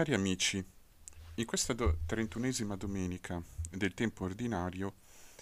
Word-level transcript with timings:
Cari 0.00 0.14
amici, 0.14 0.64
in 1.34 1.44
questa 1.44 1.74
do- 1.74 1.98
domenica 2.06 3.42
del 3.70 3.92
tempo 3.92 4.24
ordinario 4.24 4.94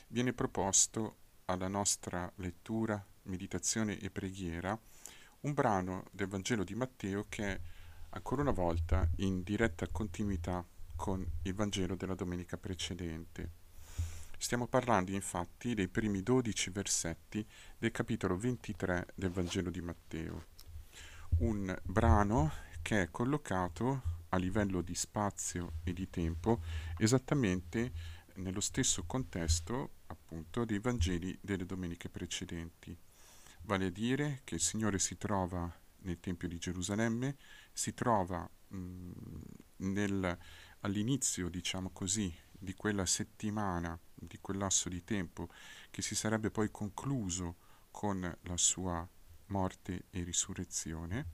viene 0.08 0.32
proposto 0.32 1.18
alla 1.44 1.68
nostra 1.68 2.28
lettura, 2.38 3.00
meditazione 3.22 4.00
e 4.00 4.10
preghiera 4.10 4.76
un 5.42 5.54
brano 5.54 6.06
del 6.10 6.26
Vangelo 6.26 6.64
di 6.64 6.74
Matteo 6.74 7.26
che 7.28 7.44
è 7.44 7.60
ancora 8.08 8.42
una 8.42 8.50
volta 8.50 9.08
in 9.18 9.44
diretta 9.44 9.86
continuità 9.86 10.66
con 10.96 11.24
il 11.42 11.54
Vangelo 11.54 11.94
della 11.94 12.16
domenica 12.16 12.56
precedente. 12.56 13.50
Stiamo 14.38 14.66
parlando 14.66 15.12
infatti 15.12 15.74
dei 15.74 15.86
primi 15.86 16.24
dodici 16.24 16.70
versetti 16.70 17.46
del 17.78 17.92
capitolo 17.92 18.36
23 18.36 19.06
del 19.14 19.30
Vangelo 19.30 19.70
di 19.70 19.80
Matteo. 19.80 20.46
Un 21.38 21.78
brano 21.84 22.50
che 22.82 23.02
è 23.02 23.10
collocato 23.12 24.16
a 24.30 24.36
livello 24.36 24.82
di 24.82 24.94
spazio 24.94 25.74
e 25.84 25.92
di 25.92 26.08
tempo 26.10 26.62
esattamente 26.98 27.92
nello 28.34 28.60
stesso 28.60 29.04
contesto 29.04 29.96
appunto 30.06 30.64
dei 30.64 30.78
Vangeli 30.78 31.36
delle 31.40 31.66
domeniche 31.66 32.08
precedenti. 32.08 32.96
Vale 33.62 33.86
a 33.86 33.90
dire 33.90 34.40
che 34.44 34.54
il 34.54 34.60
Signore 34.60 34.98
si 34.98 35.16
trova 35.16 35.70
nel 36.00 36.20
Tempio 36.20 36.48
di 36.48 36.58
Gerusalemme, 36.58 37.36
si 37.72 37.92
trova 37.92 38.48
mh, 38.68 39.10
nel, 39.78 40.38
all'inizio, 40.80 41.48
diciamo 41.48 41.90
così, 41.90 42.34
di 42.50 42.74
quella 42.74 43.06
settimana, 43.06 43.98
di 44.14 44.38
quel 44.40 44.58
lasso 44.58 44.88
di 44.88 45.04
tempo 45.04 45.48
che 45.90 46.02
si 46.02 46.14
sarebbe 46.14 46.50
poi 46.50 46.70
concluso 46.70 47.56
con 47.90 48.20
la 48.42 48.56
sua 48.56 49.08
morte 49.46 50.04
e 50.10 50.22
risurrezione 50.22 51.26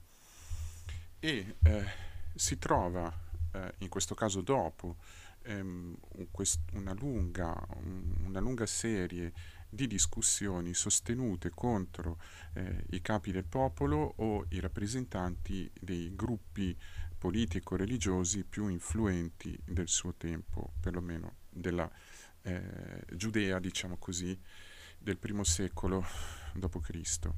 e 1.19 1.57
eh, 1.63 1.85
si 2.35 2.57
trova, 2.57 3.11
eh, 3.51 3.73
in 3.79 3.89
questo 3.89 4.13
caso 4.15 4.41
dopo, 4.41 4.97
ehm, 5.43 5.95
una, 6.73 6.93
lunga, 6.93 7.55
una, 8.25 8.39
lunga, 8.39 8.65
serie 8.65 9.33
di 9.69 9.87
discussioni 9.87 10.73
sostenute 10.73 11.49
contro 11.49 12.19
eh, 12.53 12.85
i 12.91 13.01
capi 13.01 13.31
del 13.31 13.45
popolo 13.45 14.13
o 14.17 14.45
i 14.49 14.59
rappresentanti 14.59 15.69
dei 15.79 16.15
gruppi 16.15 16.77
politico-religiosi 17.17 18.43
più 18.43 18.67
influenti 18.67 19.57
del 19.63 19.87
suo 19.87 20.13
tempo, 20.13 20.73
perlomeno 20.79 21.37
della 21.49 21.89
eh, 22.41 23.03
Giudea, 23.11 23.59
diciamo 23.59 23.97
così, 23.97 24.39
del 24.97 25.17
primo 25.17 25.43
secolo 25.43 26.05
d.C. 26.53 27.29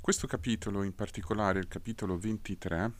Questo 0.00 0.26
capitolo, 0.26 0.82
in 0.82 0.94
particolare 0.94 1.60
il 1.60 1.68
capitolo 1.68 2.18
23, 2.18 2.92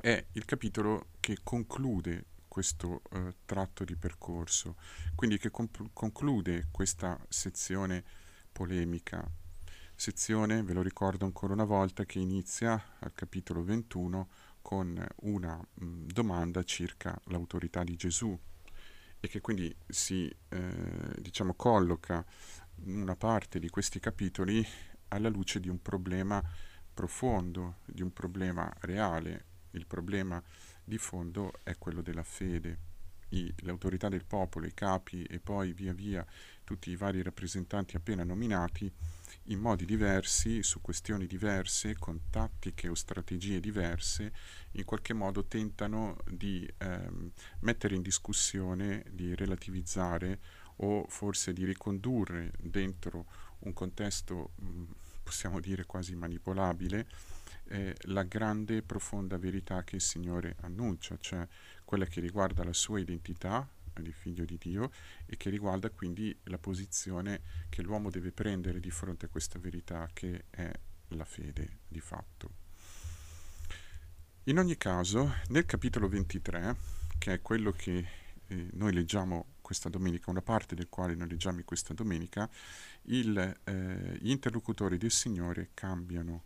è 0.00 0.24
il 0.32 0.44
capitolo 0.46 1.08
che 1.20 1.38
conclude 1.42 2.26
questo 2.48 3.02
eh, 3.12 3.34
tratto 3.44 3.84
di 3.84 3.96
percorso, 3.96 4.76
quindi 5.14 5.38
che 5.38 5.50
comp- 5.50 5.90
conclude 5.92 6.68
questa 6.70 7.18
sezione 7.28 8.02
polemica. 8.50 9.24
Sezione, 9.94 10.62
ve 10.62 10.72
lo 10.72 10.82
ricordo 10.82 11.26
ancora 11.26 11.52
una 11.52 11.64
volta, 11.64 12.04
che 12.04 12.18
inizia 12.18 12.82
al 13.00 13.12
capitolo 13.12 13.62
21 13.62 14.28
con 14.62 15.06
una 15.22 15.56
mh, 15.56 16.06
domanda 16.06 16.62
circa 16.64 17.18
l'autorità 17.24 17.84
di 17.84 17.96
Gesù 17.96 18.38
e 19.20 19.28
che 19.28 19.40
quindi 19.40 19.74
si 19.86 20.34
eh, 20.48 21.14
diciamo, 21.18 21.54
colloca 21.54 22.24
una 22.84 23.16
parte 23.16 23.58
di 23.58 23.68
questi 23.68 24.00
capitoli 24.00 24.66
alla 25.08 25.28
luce 25.28 25.60
di 25.60 25.68
un 25.68 25.82
problema 25.82 26.42
profondo, 26.92 27.76
di 27.84 28.02
un 28.02 28.12
problema 28.12 28.72
reale, 28.80 29.44
il 29.72 29.86
problema 29.86 30.42
di 30.84 30.98
fondo 30.98 31.52
è 31.62 31.76
quello 31.78 32.02
della 32.02 32.22
fede. 32.22 32.88
I, 33.32 33.52
l'autorità 33.58 34.08
del 34.08 34.24
popolo, 34.24 34.66
i 34.66 34.74
capi 34.74 35.22
e 35.22 35.38
poi 35.38 35.72
via 35.72 35.92
via 35.92 36.26
tutti 36.64 36.90
i 36.90 36.96
vari 36.96 37.22
rappresentanti 37.22 37.96
appena 37.96 38.24
nominati, 38.24 38.92
in 39.44 39.60
modi 39.60 39.84
diversi, 39.84 40.62
su 40.62 40.80
questioni 40.80 41.26
diverse, 41.26 41.96
con 41.96 42.22
tattiche 42.30 42.88
o 42.88 42.94
strategie 42.94 43.60
diverse, 43.60 44.32
in 44.72 44.84
qualche 44.84 45.12
modo 45.12 45.44
tentano 45.44 46.18
di 46.28 46.68
ehm, 46.78 47.30
mettere 47.60 47.94
in 47.94 48.02
discussione, 48.02 49.04
di 49.10 49.34
relativizzare 49.34 50.38
o 50.76 51.06
forse 51.08 51.52
di 51.52 51.64
ricondurre 51.64 52.52
dentro 52.58 53.26
un 53.60 53.72
contesto, 53.72 54.52
mh, 54.56 54.82
possiamo 55.22 55.60
dire 55.60 55.84
quasi 55.84 56.14
manipolabile, 56.14 57.06
eh, 57.70 57.94
la 58.02 58.24
grande 58.24 58.78
e 58.78 58.82
profonda 58.82 59.38
verità 59.38 59.84
che 59.84 59.96
il 59.96 60.02
Signore 60.02 60.56
annuncia, 60.60 61.16
cioè 61.18 61.46
quella 61.84 62.04
che 62.04 62.20
riguarda 62.20 62.64
la 62.64 62.72
sua 62.72 62.98
identità 62.98 63.68
di 64.00 64.12
figlio 64.12 64.44
di 64.44 64.56
Dio 64.58 64.90
e 65.26 65.36
che 65.36 65.50
riguarda 65.50 65.90
quindi 65.90 66.36
la 66.44 66.58
posizione 66.58 67.40
che 67.68 67.82
l'uomo 67.82 68.10
deve 68.10 68.32
prendere 68.32 68.80
di 68.80 68.90
fronte 68.90 69.26
a 69.26 69.28
questa 69.28 69.58
verità 69.58 70.08
che 70.12 70.44
è 70.50 70.70
la 71.08 71.24
fede 71.24 71.78
di 71.86 72.00
fatto. 72.00 72.50
In 74.44 74.58
ogni 74.58 74.76
caso, 74.76 75.34
nel 75.48 75.66
capitolo 75.66 76.08
23, 76.08 76.76
che 77.18 77.34
è 77.34 77.42
quello 77.42 77.72
che 77.72 78.08
eh, 78.46 78.68
noi 78.72 78.92
leggiamo 78.92 79.54
questa 79.60 79.88
domenica, 79.88 80.30
una 80.30 80.42
parte 80.42 80.74
del 80.74 80.88
quale 80.88 81.14
noi 81.14 81.28
leggiamo 81.28 81.60
questa 81.64 81.94
domenica, 81.94 82.48
il, 83.02 83.60
eh, 83.64 84.18
gli 84.20 84.30
interlocutori 84.30 84.96
del 84.96 85.12
Signore 85.12 85.70
cambiano 85.74 86.44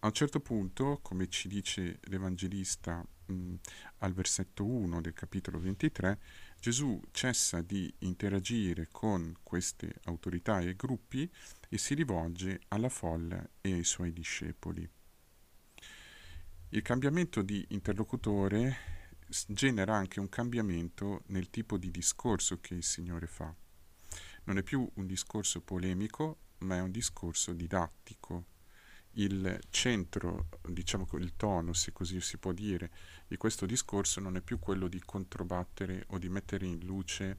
a 0.00 0.06
un 0.06 0.12
certo 0.12 0.38
punto, 0.38 1.00
come 1.02 1.28
ci 1.28 1.48
dice 1.48 1.98
l'Evangelista 2.02 3.04
mh, 3.26 3.54
al 3.98 4.12
versetto 4.12 4.64
1 4.64 5.00
del 5.00 5.12
capitolo 5.12 5.58
23, 5.58 6.20
Gesù 6.60 7.00
cessa 7.10 7.62
di 7.62 7.92
interagire 8.00 8.88
con 8.92 9.34
queste 9.42 9.96
autorità 10.04 10.60
e 10.60 10.76
gruppi 10.76 11.28
e 11.68 11.78
si 11.78 11.94
rivolge 11.94 12.60
alla 12.68 12.88
folla 12.88 13.44
e 13.60 13.72
ai 13.72 13.84
suoi 13.84 14.12
discepoli. 14.12 14.88
Il 16.70 16.82
cambiamento 16.82 17.42
di 17.42 17.64
interlocutore 17.70 18.76
genera 19.48 19.96
anche 19.96 20.20
un 20.20 20.28
cambiamento 20.28 21.22
nel 21.26 21.50
tipo 21.50 21.76
di 21.76 21.90
discorso 21.90 22.60
che 22.60 22.74
il 22.74 22.84
Signore 22.84 23.26
fa. 23.26 23.52
Non 24.44 24.58
è 24.58 24.62
più 24.62 24.88
un 24.94 25.06
discorso 25.06 25.60
polemico, 25.60 26.38
ma 26.58 26.76
è 26.76 26.80
un 26.80 26.92
discorso 26.92 27.52
didattico 27.52 28.56
il 29.18 29.60
centro, 29.70 30.48
diciamo 30.68 31.06
il 31.14 31.34
tono, 31.36 31.72
se 31.72 31.92
così 31.92 32.20
si 32.20 32.38
può 32.38 32.52
dire, 32.52 32.90
di 33.26 33.36
questo 33.36 33.66
discorso 33.66 34.20
non 34.20 34.36
è 34.36 34.40
più 34.40 34.58
quello 34.58 34.88
di 34.88 35.00
controbattere 35.04 36.04
o 36.08 36.18
di 36.18 36.28
mettere 36.28 36.66
in 36.66 36.84
luce 36.84 37.38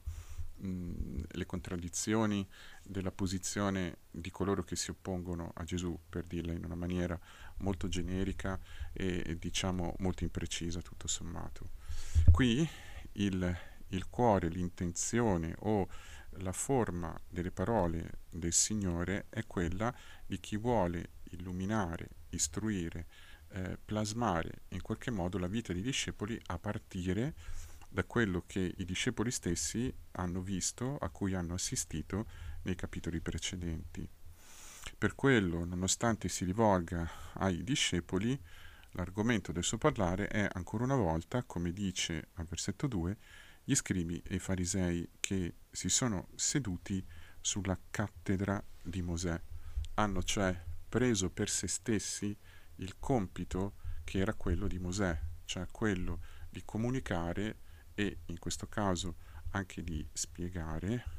mh, 0.56 1.22
le 1.31 1.45
contraddizioni 1.45 2.45
della 2.84 3.12
posizione 3.12 4.00
di 4.12 4.29
coloro 4.29 4.63
che 4.63 4.75
si 4.75 4.90
oppongono 4.90 5.51
a 5.56 5.63
Gesù, 5.63 5.97
per 6.09 6.25
dirla 6.25 6.51
in 6.51 6.66
una 6.66 6.75
maniera 6.75 7.17
molto 7.59 7.88
generica 7.88 8.59
e, 8.91 9.23
e 9.25 9.38
diciamo 9.38 9.96
molto 10.00 10.23
imprecisa 10.23 10.81
tutto 10.81 11.07
sommato. 11.07 11.69
Qui 12.29 12.67
il, 13.13 13.57
il 13.90 14.09
cuore, 14.09 14.50
l'intenzione 14.50 15.56
o 15.59 15.88
la 16.34 16.51
forma 16.51 17.19
delle 17.28 17.51
parole 17.51 18.19
del 18.29 18.53
Signore 18.53 19.25
è 19.29 19.46
quella 19.47 19.94
di 20.25 20.40
chi 20.40 20.57
vuole 20.57 21.11
illuminare, 21.31 22.09
istruire, 22.29 23.07
eh, 23.50 23.78
plasmare 23.84 24.62
in 24.69 24.81
qualche 24.81 25.12
modo 25.12 25.38
la 25.38 25.47
vita 25.47 25.73
dei 25.73 25.81
discepoli 25.81 26.40
a 26.47 26.59
partire 26.59 27.34
da 27.90 28.03
quello 28.03 28.44
che 28.45 28.73
i 28.78 28.85
discepoli 28.85 29.31
stessi 29.31 29.91
hanno 30.12 30.41
visto, 30.41 30.97
a 30.97 31.09
cui 31.09 31.34
hanno 31.34 31.56
assistito 31.56 32.28
nei 32.63 32.75
capitoli 32.75 33.19
precedenti. 33.19 34.07
Per 34.97 35.16
quello, 35.16 35.66
nonostante 35.66 36.29
si 36.29 36.45
rivolga 36.45 37.09
ai 37.34 37.63
discepoli, 37.63 38.40
l'argomento 38.91 39.51
del 39.51 39.63
suo 39.63 39.78
parlare 39.78 40.28
è 40.28 40.47
ancora 40.53 40.84
una 40.84 40.96
volta, 40.96 41.43
come 41.43 41.72
dice 41.72 42.29
al 42.34 42.46
versetto 42.46 42.85
2, 42.87 43.17
gli 43.64 43.76
scribi 43.76 44.22
e 44.26 44.35
i 44.35 44.40
farisei 44.40 45.08
che 45.20 45.55
si 45.72 45.90
sono 45.90 46.29
seduti 46.35 47.03
sulla 47.41 47.78
cattedra 47.90 48.64
di 48.84 49.02
Mosè. 49.02 49.40
Hanno 49.96 50.23
cioè 50.23 50.67
preso 50.90 51.30
per 51.30 51.50
se 51.50 51.68
stessi 51.68 52.36
il 52.78 52.96
compito 53.00 53.76
che 54.03 54.18
era 54.18 54.34
quello 54.34 54.68
di 54.68 54.80
Mosè, 54.80 55.18
cioè 55.46 55.68
quello 55.72 56.20
di 56.50 56.64
comunicare 56.66 57.59
e 57.94 58.20
in 58.26 58.40
questo 58.40 58.68
caso 58.68 59.16
anche 59.52 59.84
di 59.84 60.06
spiegare 60.12 61.18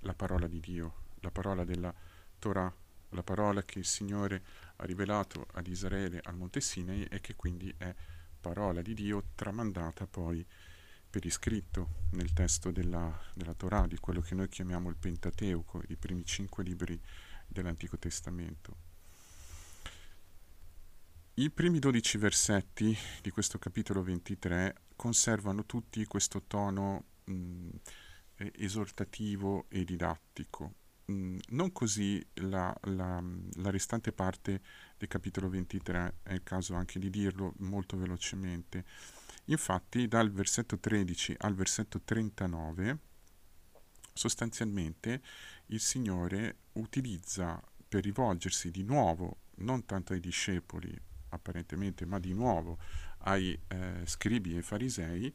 la 0.00 0.14
parola 0.14 0.46
di 0.46 0.60
Dio, 0.60 1.04
la 1.20 1.30
parola 1.30 1.64
della 1.64 1.94
Torah, 2.38 2.72
la 3.10 3.22
parola 3.22 3.62
che 3.62 3.78
il 3.78 3.84
Signore 3.84 4.42
ha 4.76 4.84
rivelato 4.84 5.46
ad 5.52 5.66
Israele 5.66 6.20
al 6.24 6.36
Monte 6.36 6.60
Sinai 6.60 7.04
e 7.04 7.20
che 7.20 7.36
quindi 7.36 7.72
è 7.78 7.94
parola 8.40 8.82
di 8.82 8.94
Dio 8.94 9.30
tramandata 9.34 10.06
poi 10.06 10.44
per 11.08 11.24
iscritto 11.24 12.02
nel 12.10 12.32
testo 12.32 12.72
della, 12.72 13.16
della 13.34 13.54
Torah, 13.54 13.86
di 13.86 13.98
quello 13.98 14.20
che 14.20 14.34
noi 14.34 14.48
chiamiamo 14.48 14.88
il 14.88 14.96
Pentateuco, 14.96 15.82
i 15.88 15.96
primi 15.96 16.24
cinque 16.24 16.64
libri 16.64 17.00
dell'Antico 17.46 17.96
Testamento. 17.98 18.93
I 21.36 21.50
primi 21.50 21.80
12 21.80 22.16
versetti 22.18 22.96
di 23.20 23.30
questo 23.30 23.58
capitolo 23.58 24.04
23 24.04 24.82
conservano 24.94 25.66
tutti 25.66 26.04
questo 26.04 26.44
tono 26.46 27.06
mh, 27.24 27.70
esortativo 28.52 29.66
e 29.68 29.82
didattico. 29.82 30.74
Mh, 31.06 31.38
non 31.48 31.72
così 31.72 32.24
la, 32.34 32.72
la, 32.82 33.20
la, 33.54 33.70
restante 33.70 34.12
parte 34.12 34.60
del 34.96 35.08
capitolo 35.08 35.48
23, 35.48 36.18
è 36.22 36.34
il 36.34 36.44
caso 36.44 36.74
anche 36.74 37.00
di 37.00 37.10
dirlo 37.10 37.54
molto 37.56 37.96
velocemente. 37.96 38.84
Infatti 39.46 40.06
dal 40.06 40.30
versetto 40.30 40.78
13 40.78 41.34
al 41.38 41.56
versetto 41.56 42.00
39 42.00 42.98
sostanzialmente 44.12 45.20
il 45.66 45.80
Signore 45.80 46.58
utilizza 46.74 47.60
per 47.88 48.04
rivolgersi 48.04 48.70
di 48.70 48.84
nuovo, 48.84 49.38
non 49.56 49.84
tanto 49.84 50.12
ai 50.12 50.20
discepoli 50.20 50.96
apparentemente, 51.34 52.06
ma 52.06 52.18
di 52.18 52.32
nuovo 52.32 52.78
ai 53.18 53.58
eh, 53.68 54.02
scribi 54.04 54.56
e 54.56 54.62
farisei, 54.62 55.34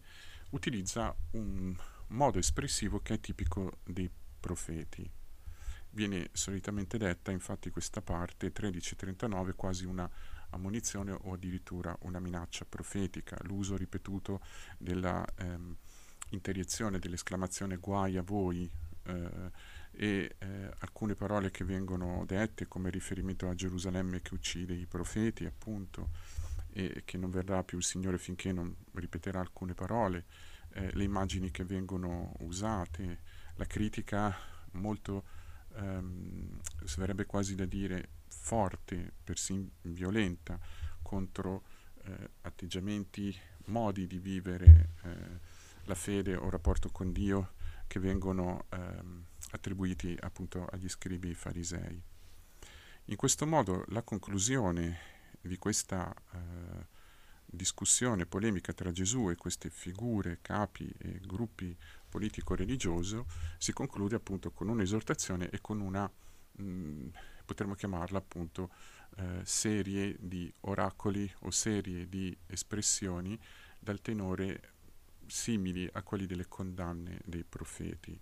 utilizza 0.51 1.15
un 1.31 1.75
modo 2.07 2.39
espressivo 2.39 2.99
che 2.99 3.15
è 3.15 3.19
tipico 3.19 3.79
dei 3.83 4.09
profeti. 4.39 5.09
Viene 5.91 6.29
solitamente 6.33 6.97
detta 6.97 7.31
infatti 7.31 7.69
questa 7.71 8.01
parte 8.01 8.45
1339 8.47 9.53
quasi 9.53 9.85
una 9.85 10.09
ammonizione 10.51 11.11
o 11.11 11.33
addirittura 11.33 11.95
una 12.01 12.19
minaccia 12.19 12.65
profetica, 12.65 13.37
l'uso 13.41 13.75
ripetuto 13.75 14.41
della 14.77 15.25
ehm, 15.37 15.75
interiezione 16.29 16.99
dell'esclamazione 16.99 17.77
guai 17.77 18.17
a 18.17 18.21
voi 18.21 18.69
eh, 19.03 19.51
e 19.99 20.35
eh, 20.37 20.71
alcune 20.79 21.13
parole 21.13 21.51
che 21.51 21.65
vengono 21.65 22.23
dette 22.25 22.69
come 22.69 22.89
riferimento 22.89 23.49
a 23.49 23.53
Gerusalemme 23.53 24.21
che 24.21 24.33
uccide 24.33 24.73
i 24.73 24.85
profeti 24.85 25.43
appunto 25.43 26.11
e 26.71 27.01
che 27.03 27.17
non 27.17 27.29
verrà 27.29 27.65
più 27.65 27.79
il 27.79 27.83
Signore 27.83 28.17
finché 28.17 28.53
non 28.53 28.73
ripeterà 28.93 29.41
alcune 29.41 29.73
parole, 29.73 30.23
eh, 30.71 30.93
le 30.93 31.03
immagini 31.03 31.51
che 31.51 31.65
vengono 31.65 32.31
usate, 32.39 33.19
la 33.55 33.65
critica 33.65 34.33
molto, 34.71 35.25
ehm, 35.75 36.61
si 36.85 36.99
verrebbe 37.01 37.25
quasi 37.25 37.55
da 37.55 37.65
dire, 37.65 38.07
forte, 38.27 39.11
persino 39.21 39.67
violenta, 39.81 40.57
contro 41.01 41.63
eh, 42.03 42.29
atteggiamenti, 42.43 43.37
modi 43.65 44.07
di 44.07 44.19
vivere 44.19 44.91
eh, 45.03 45.39
la 45.83 45.95
fede 45.95 46.37
o 46.37 46.49
rapporto 46.49 46.87
con 46.87 47.11
Dio 47.11 47.51
che 47.85 47.99
vengono 47.99 48.67
ehm, 48.69 49.25
attribuiti 49.51 50.15
appunto 50.19 50.65
agli 50.65 50.89
scribi 50.89 51.33
farisei. 51.33 52.01
In 53.05 53.15
questo 53.15 53.47
modo 53.47 53.85
la 53.87 54.03
conclusione 54.03 54.97
di 55.41 55.57
questa 55.57 56.13
eh, 56.31 56.97
discussione 57.45 58.25
polemica 58.25 58.73
tra 58.73 58.91
Gesù 58.91 59.29
e 59.29 59.35
queste 59.35 59.69
figure, 59.69 60.39
capi 60.41 60.91
e 60.99 61.19
gruppi 61.25 61.75
politico-religioso 62.07 63.25
si 63.57 63.73
conclude 63.73 64.15
appunto 64.15 64.51
con 64.51 64.69
un'esortazione 64.69 65.49
e 65.49 65.59
con 65.61 65.79
una, 65.79 66.09
mh, 66.51 66.63
mm, 66.63 67.07
potremmo 67.45 67.73
chiamarla 67.73 68.19
appunto, 68.19 68.69
eh, 69.17 69.41
serie 69.43 70.15
di 70.19 70.51
oracoli 70.61 71.31
o 71.41 71.51
serie 71.51 72.07
di 72.07 72.35
espressioni 72.45 73.39
dal 73.79 74.01
tenore 74.01 74.73
simili 75.25 75.89
a 75.93 76.03
quelli 76.03 76.25
delle 76.25 76.47
condanne 76.47 77.21
dei 77.25 77.43
profeti. 77.43 78.19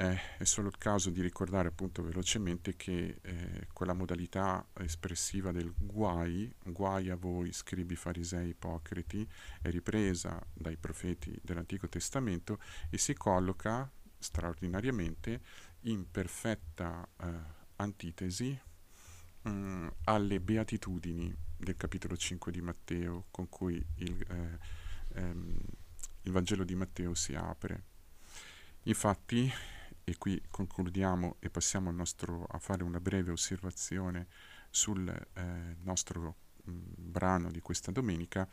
Eh, 0.00 0.16
è 0.38 0.44
solo 0.44 0.68
il 0.68 0.78
caso 0.78 1.10
di 1.10 1.20
ricordare 1.20 1.66
appunto 1.66 2.04
velocemente 2.04 2.76
che 2.76 3.18
eh, 3.20 3.66
quella 3.72 3.94
modalità 3.94 4.64
espressiva 4.74 5.50
del 5.50 5.74
guai, 5.76 6.54
guai 6.66 7.10
a 7.10 7.16
voi 7.16 7.52
scribi 7.52 7.96
farisei 7.96 8.50
ipocriti, 8.50 9.28
è 9.60 9.70
ripresa 9.70 10.40
dai 10.54 10.76
profeti 10.76 11.36
dell'Antico 11.42 11.88
Testamento 11.88 12.60
e 12.90 12.96
si 12.96 13.14
colloca 13.14 13.90
straordinariamente 14.16 15.40
in 15.82 16.08
perfetta 16.08 17.04
eh, 17.20 17.26
antitesi 17.76 18.56
mh, 19.42 19.50
mm, 19.50 19.88
alle 20.04 20.40
beatitudini 20.40 21.34
del 21.56 21.76
capitolo 21.76 22.16
5 22.16 22.52
di 22.52 22.60
Matteo 22.60 23.24
con 23.32 23.48
cui 23.48 23.84
il 23.96 24.24
eh, 24.30 24.58
ehm, 25.14 25.56
il 26.22 26.32
Vangelo 26.32 26.62
di 26.62 26.74
Matteo 26.74 27.14
si 27.14 27.34
apre. 27.34 27.82
Infatti, 28.84 29.50
e 30.08 30.16
qui 30.16 30.42
concludiamo 30.48 31.36
e 31.38 31.50
passiamo 31.50 31.90
nostro, 31.90 32.46
a 32.48 32.58
fare 32.58 32.82
una 32.82 32.98
breve 32.98 33.30
osservazione 33.30 34.28
sul 34.70 35.06
eh, 35.06 35.76
nostro 35.82 36.36
mh, 36.64 36.70
mm, 36.70 36.82
brano 36.96 37.50
di 37.50 37.60
questa 37.60 37.92
domenica, 37.92 38.48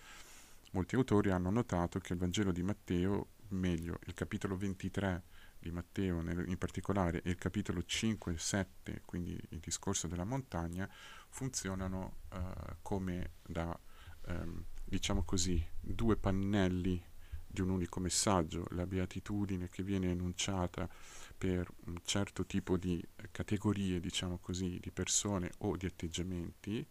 molti 0.71 0.95
autori 0.95 1.31
hanno 1.31 1.49
notato 1.49 1.99
che 1.99 2.11
il 2.11 2.19
Vangelo 2.19 2.51
di 2.51 2.61
Matteo, 2.61 3.27
meglio 3.49 3.99
il 4.05 4.13
capitolo 4.13 4.57
23 4.57 5.23
di 5.57 5.71
Matteo 5.71 6.21
nel, 6.21 6.43
in 6.49 6.57
particolare 6.57 7.21
e 7.21 7.29
il 7.29 7.37
capitolo 7.37 7.81
5 7.81 8.33
e 8.33 8.37
7, 8.37 9.01
quindi 9.05 9.39
il 9.49 9.59
discorso 9.59 10.07
della 10.07 10.25
montagna, 10.25 10.89
funzionano 11.29 12.17
eh, 12.33 12.75
come 12.81 13.31
da 13.41 13.79
ehm, 14.27 14.65
diciamo 14.83 15.23
così, 15.23 15.65
due 15.79 16.17
pannelli 16.17 17.01
di 17.47 17.61
un 17.61 17.69
unico 17.69 18.01
messaggio, 18.01 18.65
la 18.71 18.85
beatitudine 18.85 19.69
che 19.69 19.81
viene 19.81 20.09
enunciata 20.09 20.89
per 21.37 21.69
un 21.85 21.97
certo 22.03 22.45
tipo 22.45 22.77
di 22.77 23.03
categorie, 23.31 23.99
diciamo 23.99 24.37
così, 24.37 24.79
di 24.81 24.91
persone 24.91 25.51
o 25.59 25.75
di 25.75 25.85
atteggiamenti, 25.85 26.85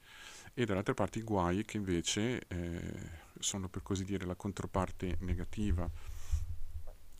e 0.52 0.64
dall'altra 0.64 0.94
parte 0.94 1.18
i 1.18 1.22
guai 1.22 1.64
che 1.64 1.76
invece 1.76 2.46
eh, 2.46 3.10
sono 3.38 3.68
per 3.68 3.82
così 3.82 4.04
dire 4.04 4.24
la 4.24 4.36
controparte 4.36 5.16
negativa. 5.20 5.90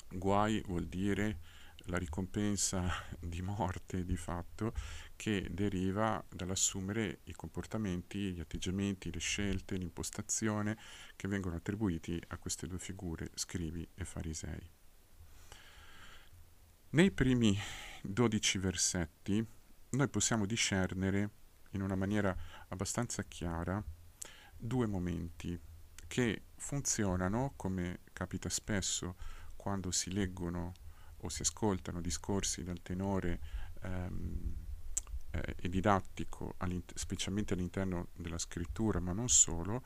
Guai 0.08 0.62
vuol 0.66 0.86
dire 0.86 1.38
la 1.86 1.98
ricompensa 1.98 2.88
di 3.18 3.42
morte 3.42 4.04
di 4.04 4.16
fatto 4.16 4.72
che 5.16 5.46
deriva 5.50 6.24
dall'assumere 6.28 7.20
i 7.24 7.32
comportamenti, 7.32 8.32
gli 8.32 8.40
atteggiamenti, 8.40 9.12
le 9.12 9.18
scelte, 9.18 9.76
l'impostazione 9.76 10.78
che 11.16 11.28
vengono 11.28 11.56
attribuiti 11.56 12.20
a 12.28 12.38
queste 12.38 12.66
due 12.66 12.78
figure, 12.78 13.30
scrivi 13.34 13.86
e 13.94 14.04
farisei. 14.04 14.82
Nei 16.94 17.10
primi 17.10 17.58
dodici 18.00 18.56
versetti 18.58 19.44
noi 19.90 20.08
possiamo 20.08 20.46
discernere 20.46 21.30
in 21.70 21.82
una 21.82 21.96
maniera 21.96 22.32
abbastanza 22.68 23.24
chiara 23.24 23.82
due 24.56 24.86
momenti 24.86 25.60
che 26.06 26.42
funzionano, 26.54 27.54
come 27.56 27.98
capita 28.12 28.48
spesso 28.48 29.16
quando 29.56 29.90
si 29.90 30.12
leggono 30.12 30.72
o 31.16 31.28
si 31.28 31.42
ascoltano 31.42 32.00
discorsi 32.00 32.62
dal 32.62 32.80
tenore 32.80 33.40
ehm, 33.82 34.54
eh, 35.32 35.56
e 35.58 35.68
didattico, 35.68 36.54
all'int- 36.58 36.96
specialmente 36.96 37.54
all'interno 37.54 38.10
della 38.14 38.38
scrittura, 38.38 39.00
ma 39.00 39.12
non 39.12 39.28
solo, 39.28 39.82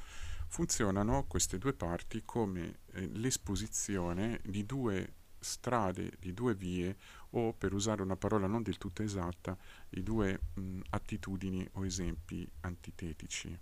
funzionano 0.48 1.24
queste 1.24 1.56
due 1.56 1.72
parti 1.72 2.20
come 2.26 2.80
eh, 2.92 3.06
l'esposizione 3.14 4.42
di 4.44 4.66
due 4.66 5.14
strade, 5.38 6.12
di 6.18 6.32
due 6.32 6.54
vie 6.54 6.96
o, 7.30 7.52
per 7.52 7.72
usare 7.72 8.02
una 8.02 8.16
parola 8.16 8.46
non 8.46 8.62
del 8.62 8.78
tutto 8.78 9.02
esatta, 9.02 9.56
di 9.88 10.02
due 10.02 10.38
mh, 10.54 10.80
attitudini 10.90 11.68
o 11.72 11.84
esempi 11.84 12.48
antitetici. 12.60 13.58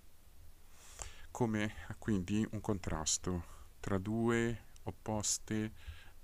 Come 1.30 1.74
quindi 1.98 2.46
un 2.52 2.60
contrasto 2.60 3.44
tra 3.80 3.98
due 3.98 4.64
opposte 4.84 5.72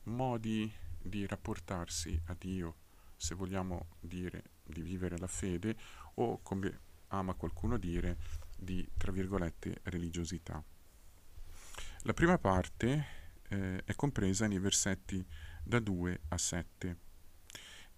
modi 0.04 0.73
di 0.99 1.26
rapportarsi 1.26 2.21
a 2.26 2.37
Dio, 2.38 2.76
se 3.16 3.35
vogliamo 3.35 3.88
dire 4.00 4.42
di 4.64 4.82
vivere 4.82 5.18
la 5.18 5.26
fede, 5.26 5.76
o 6.14 6.40
come 6.42 6.80
ama 7.09 7.35
qualcuno 7.35 7.76
dire, 7.76 8.16
di, 8.56 8.88
tra 8.97 9.12
virgolette, 9.12 9.80
religiosità. 9.85 10.62
La 12.02 12.14
prima 12.14 12.38
parte 12.38 13.22
eh, 13.52 13.82
è 13.85 13.94
compresa 13.94 14.47
nei 14.47 14.59
versetti 14.59 15.25
da 15.62 15.78
2 15.78 16.21
a 16.28 16.38
7 16.38 16.97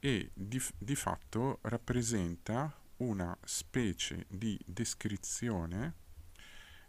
e 0.00 0.30
di, 0.34 0.60
di 0.76 0.94
fatto 0.94 1.60
rappresenta 1.62 2.82
una 2.98 3.36
specie 3.44 4.26
di 4.28 4.58
descrizione 4.66 6.02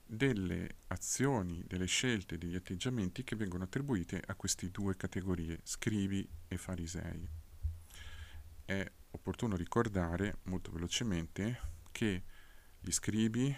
delle 0.07 0.77
azioni, 0.87 1.63
delle 1.65 1.85
scelte, 1.85 2.37
degli 2.37 2.55
atteggiamenti 2.55 3.23
che 3.23 3.35
vengono 3.35 3.63
attribuite 3.63 4.21
a 4.25 4.35
queste 4.35 4.69
due 4.69 4.95
categorie, 4.97 5.59
scrivi 5.63 6.27
e 6.47 6.57
farisei. 6.57 7.27
È 8.65 8.91
opportuno 9.11 9.55
ricordare 9.55 10.39
molto 10.43 10.71
velocemente 10.71 11.59
che 11.91 12.23
gli 12.79 12.91
scribi 12.91 13.55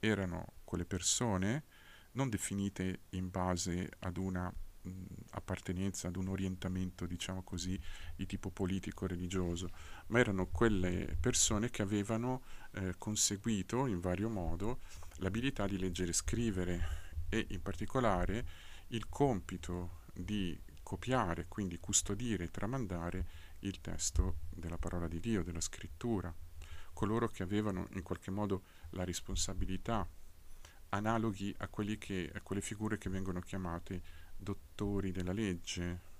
erano 0.00 0.54
quelle 0.64 0.84
persone 0.84 1.64
non 2.16 2.28
definite 2.28 3.02
in 3.10 3.30
base 3.30 3.88
ad 4.00 4.16
una 4.16 4.52
appartenenza 5.30 6.08
ad 6.08 6.16
un 6.16 6.28
orientamento, 6.28 7.06
diciamo 7.06 7.42
così, 7.42 7.78
di 8.14 8.26
tipo 8.26 8.50
politico-religioso, 8.50 9.70
ma 10.08 10.18
erano 10.18 10.46
quelle 10.46 11.16
persone 11.20 11.70
che 11.70 11.82
avevano 11.82 12.42
eh, 12.72 12.94
conseguito 12.96 13.86
in 13.86 14.00
vario 14.00 14.28
modo 14.28 14.80
l'abilità 15.16 15.66
di 15.66 15.78
leggere 15.78 16.10
e 16.10 16.14
scrivere 16.14 16.88
e 17.28 17.46
in 17.50 17.62
particolare 17.62 18.46
il 18.88 19.08
compito 19.08 20.02
di 20.14 20.58
copiare, 20.82 21.46
quindi 21.48 21.78
custodire 21.78 22.44
e 22.44 22.50
tramandare 22.50 23.26
il 23.60 23.80
testo 23.80 24.36
della 24.50 24.78
parola 24.78 25.08
di 25.08 25.18
Dio, 25.18 25.42
della 25.42 25.60
scrittura, 25.60 26.32
coloro 26.92 27.28
che 27.28 27.42
avevano 27.42 27.88
in 27.94 28.02
qualche 28.02 28.30
modo 28.30 28.62
la 28.90 29.04
responsabilità, 29.04 30.08
analoghi 30.90 31.54
a, 31.58 31.68
che, 31.98 32.30
a 32.34 32.40
quelle 32.40 32.60
figure 32.60 32.98
che 32.98 33.10
vengono 33.10 33.40
chiamate 33.40 34.02
dottori 34.36 35.12
della 35.12 35.32
legge, 35.32 36.14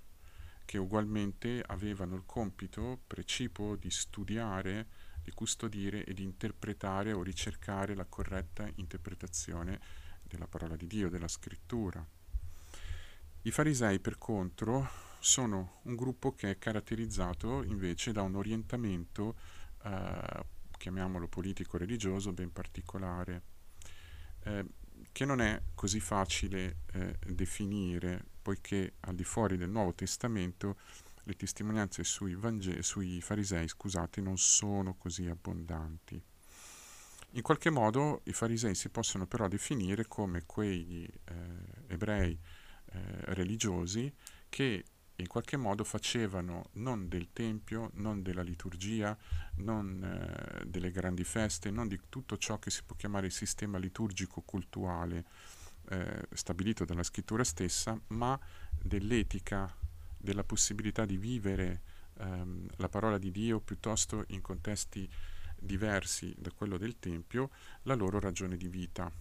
che 0.65 0.77
ugualmente 0.77 1.63
avevano 1.65 2.15
il 2.15 2.23
compito 2.25 2.99
precipuo 3.07 3.75
di 3.75 3.89
studiare, 3.89 4.87
di 5.23 5.31
custodire 5.31 6.03
e 6.03 6.13
di 6.13 6.23
interpretare 6.23 7.13
o 7.13 7.23
ricercare 7.23 7.95
la 7.95 8.05
corretta 8.05 8.69
interpretazione 8.75 9.79
della 10.23 10.47
parola 10.47 10.75
di 10.75 10.87
Dio, 10.87 11.09
della 11.09 11.27
scrittura. 11.27 12.05
I 13.43 13.51
farisei, 13.51 13.99
per 13.99 14.17
contro, 14.17 14.89
sono 15.19 15.79
un 15.83 15.95
gruppo 15.95 16.33
che 16.33 16.51
è 16.51 16.57
caratterizzato 16.57 17.63
invece 17.63 18.11
da 18.11 18.21
un 18.21 18.35
orientamento, 18.35 19.35
eh, 19.83 20.45
chiamiamolo 20.77 21.27
politico-religioso, 21.27 22.33
ben 22.33 22.51
particolare, 22.51 23.41
eh, 24.47 24.65
che 25.11 25.25
non 25.25 25.41
è 25.41 25.61
così 25.75 25.99
facile 25.99 26.77
eh, 26.93 27.17
definire, 27.25 28.23
poiché 28.41 28.93
al 29.01 29.15
di 29.15 29.23
fuori 29.23 29.57
del 29.57 29.69
Nuovo 29.69 29.93
Testamento 29.93 30.77
le 31.23 31.33
testimonianze 31.33 32.03
sui, 32.03 32.35
Vangeli, 32.35 32.81
sui 32.83 33.19
farisei 33.19 33.67
scusate, 33.67 34.21
non 34.21 34.37
sono 34.37 34.95
così 34.95 35.27
abbondanti. 35.27 36.21
In 37.31 37.41
qualche 37.41 37.69
modo 37.69 38.21
i 38.23 38.33
farisei 38.33 38.73
si 38.73 38.89
possono 38.89 39.27
però 39.27 39.47
definire 39.47 40.07
come 40.07 40.43
quegli 40.45 41.03
eh, 41.03 41.93
ebrei 41.93 42.31
eh, 42.31 42.99
religiosi 43.33 44.11
che 44.47 44.85
in 45.19 45.27
qualche 45.27 45.57
modo 45.57 45.83
facevano 45.83 46.69
non 46.73 47.07
del 47.09 47.29
Tempio, 47.33 47.89
non 47.95 48.21
della 48.21 48.43
liturgia, 48.43 49.17
non 49.55 50.03
eh, 50.03 50.65
delle 50.65 50.91
grandi 50.91 51.23
feste, 51.23 51.71
non 51.71 51.87
di 51.87 51.99
tutto 52.07 52.37
ciò 52.37 52.59
che 52.59 52.69
si 52.69 52.83
può 52.83 52.95
chiamare 52.95 53.25
il 53.25 53.31
sistema 53.31 53.79
liturgico 53.79 54.41
cultuale 54.41 55.25
eh, 55.89 56.27
stabilito 56.33 56.85
dalla 56.85 57.01
scrittura 57.01 57.43
stessa, 57.43 57.99
ma 58.07 58.39
dell'etica, 58.79 59.73
della 60.17 60.43
possibilità 60.43 61.05
di 61.05 61.17
vivere 61.17 61.81
ehm, 62.19 62.67
la 62.75 62.89
parola 62.89 63.17
di 63.17 63.31
Dio 63.31 63.59
piuttosto 63.59 64.23
in 64.27 64.41
contesti 64.41 65.09
diversi 65.59 66.35
da 66.37 66.51
quello 66.51 66.77
del 66.77 66.99
Tempio, 66.99 67.49
la 67.83 67.95
loro 67.95 68.19
ragione 68.19 68.55
di 68.55 68.67
vita. 68.67 69.11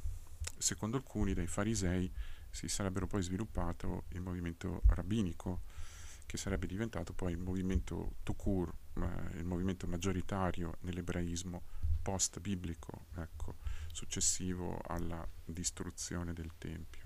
Secondo 0.58 0.98
alcuni 0.98 1.32
dei 1.32 1.46
farisei 1.46 2.12
si 2.50 2.68
sarebbero 2.68 3.06
poi 3.06 3.22
sviluppato 3.22 4.04
il 4.08 4.20
movimento 4.20 4.82
rabbinico, 4.88 5.62
che 6.26 6.36
sarebbe 6.36 6.66
diventato 6.66 7.12
poi 7.12 7.32
il 7.32 7.38
movimento 7.38 8.16
Tukur, 8.22 8.72
il 9.34 9.44
movimento 9.44 9.86
maggioritario 9.86 10.76
nell'ebraismo 10.80 11.62
post-biblico, 12.02 13.06
ecco, 13.16 13.56
successivo 13.92 14.78
alla 14.86 15.26
distruzione 15.44 16.32
del 16.32 16.52
Tempio. 16.58 17.04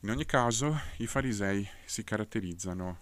In 0.00 0.10
ogni 0.10 0.24
caso, 0.24 0.78
i 0.98 1.06
farisei 1.06 1.66
si 1.84 2.04
caratterizzano, 2.04 2.98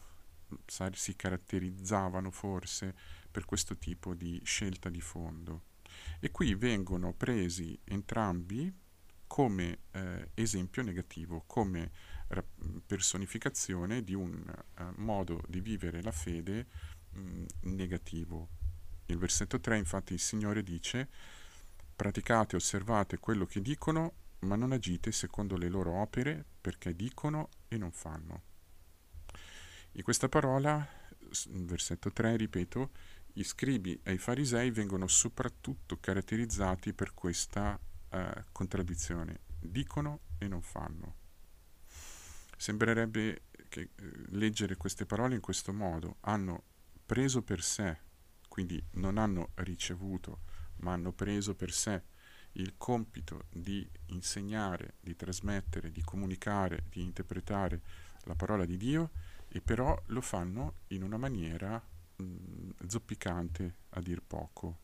si 0.93 1.17
caratterizzavano 1.17 2.31
forse 2.31 2.95
per 3.31 3.45
questo 3.45 3.77
tipo 3.77 4.15
di 4.15 4.41
scelta 4.45 4.89
di 4.89 5.01
fondo. 5.01 5.73
E 6.21 6.31
qui 6.31 6.55
vengono 6.55 7.13
presi 7.13 7.79
entrambi 7.85 8.73
come 9.35 9.79
eh, 9.91 10.29
esempio 10.35 10.85
negativo, 10.85 11.43
come 11.45 11.91
personificazione 12.87 14.05
di 14.05 14.15
un 14.15 14.45
uh, 14.79 14.85
modo 14.95 15.43
di 15.49 15.61
vivere 15.61 16.05
la 16.05 16.13
fede 16.13 16.69
mh, 17.11 17.21
mm, 17.21 17.45
negativo. 17.63 18.49
Il 19.07 19.19
versetto 19.19 19.59
3 19.59 19.77
infatti 19.77 20.13
il 20.13 20.21
Signore 20.21 20.63
dice 20.63 21.09
praticate 21.97 22.55
osservate 22.55 23.19
quello 23.19 23.45
che 23.45 23.61
dicono, 23.61 24.13
ma 24.43 24.55
non 24.55 24.71
agite 24.71 25.11
secondo 25.11 25.57
le 25.57 25.69
loro 25.69 25.95
opere, 25.95 26.45
perché 26.61 26.95
dicono 26.95 27.49
e 27.67 27.77
non 27.77 27.91
fanno. 27.91 28.43
In 29.95 30.03
questa 30.05 30.29
parola, 30.29 30.87
versetto 31.49 32.13
3, 32.13 32.37
ripeto, 32.37 32.91
gli 33.33 33.43
scribi 33.43 33.99
e 34.05 34.13
i 34.13 34.19
farisei 34.19 34.71
vengono 34.71 35.09
soprattutto 35.09 35.99
caratterizzati 35.99 36.93
per 36.93 37.15
questa 37.15 37.81
eh, 38.15 38.45
contraddizione. 38.53 39.41
Dicono 39.59 40.21
e 40.39 40.47
non 40.47 40.63
fanno. 40.63 41.17
Sembrerebbe 42.57 43.43
che 43.69 43.81
eh, 43.81 43.91
leggere 44.29 44.77
queste 44.77 45.05
parole 45.05 45.35
in 45.35 45.41
questo 45.41 45.73
modo 45.73 46.19
hanno 46.21 46.63
preso 47.05 47.43
per 47.43 47.63
sé, 47.63 47.99
quindi 48.49 48.83
non 48.93 49.19
hanno 49.19 49.51
ricevuto, 49.57 50.41
ma 50.77 50.93
hanno 50.93 51.13
preso 51.13 51.55
per 51.55 51.73
sé 51.73 52.03
il 52.53 52.75
compito 52.77 53.47
di 53.51 53.89
insegnare, 54.07 54.95
di 55.01 55.17
trasmettere, 55.17 55.91
di 55.91 56.03
comunicare, 56.03 56.85
di 56.89 57.03
interpretare 57.03 57.81
la 58.25 58.37
parola 58.37 58.65
di 58.65 58.77
Dio 58.77 59.11
e 59.49 59.61
però 59.61 60.01
lo 60.07 60.21
fanno 60.21 60.75
in 60.89 61.03
una 61.03 61.17
maniera 61.17 61.85
mh, 62.17 62.87
zoppicante 62.87 63.75
a 63.91 64.01
dir 64.01 64.23
poco. 64.23 64.83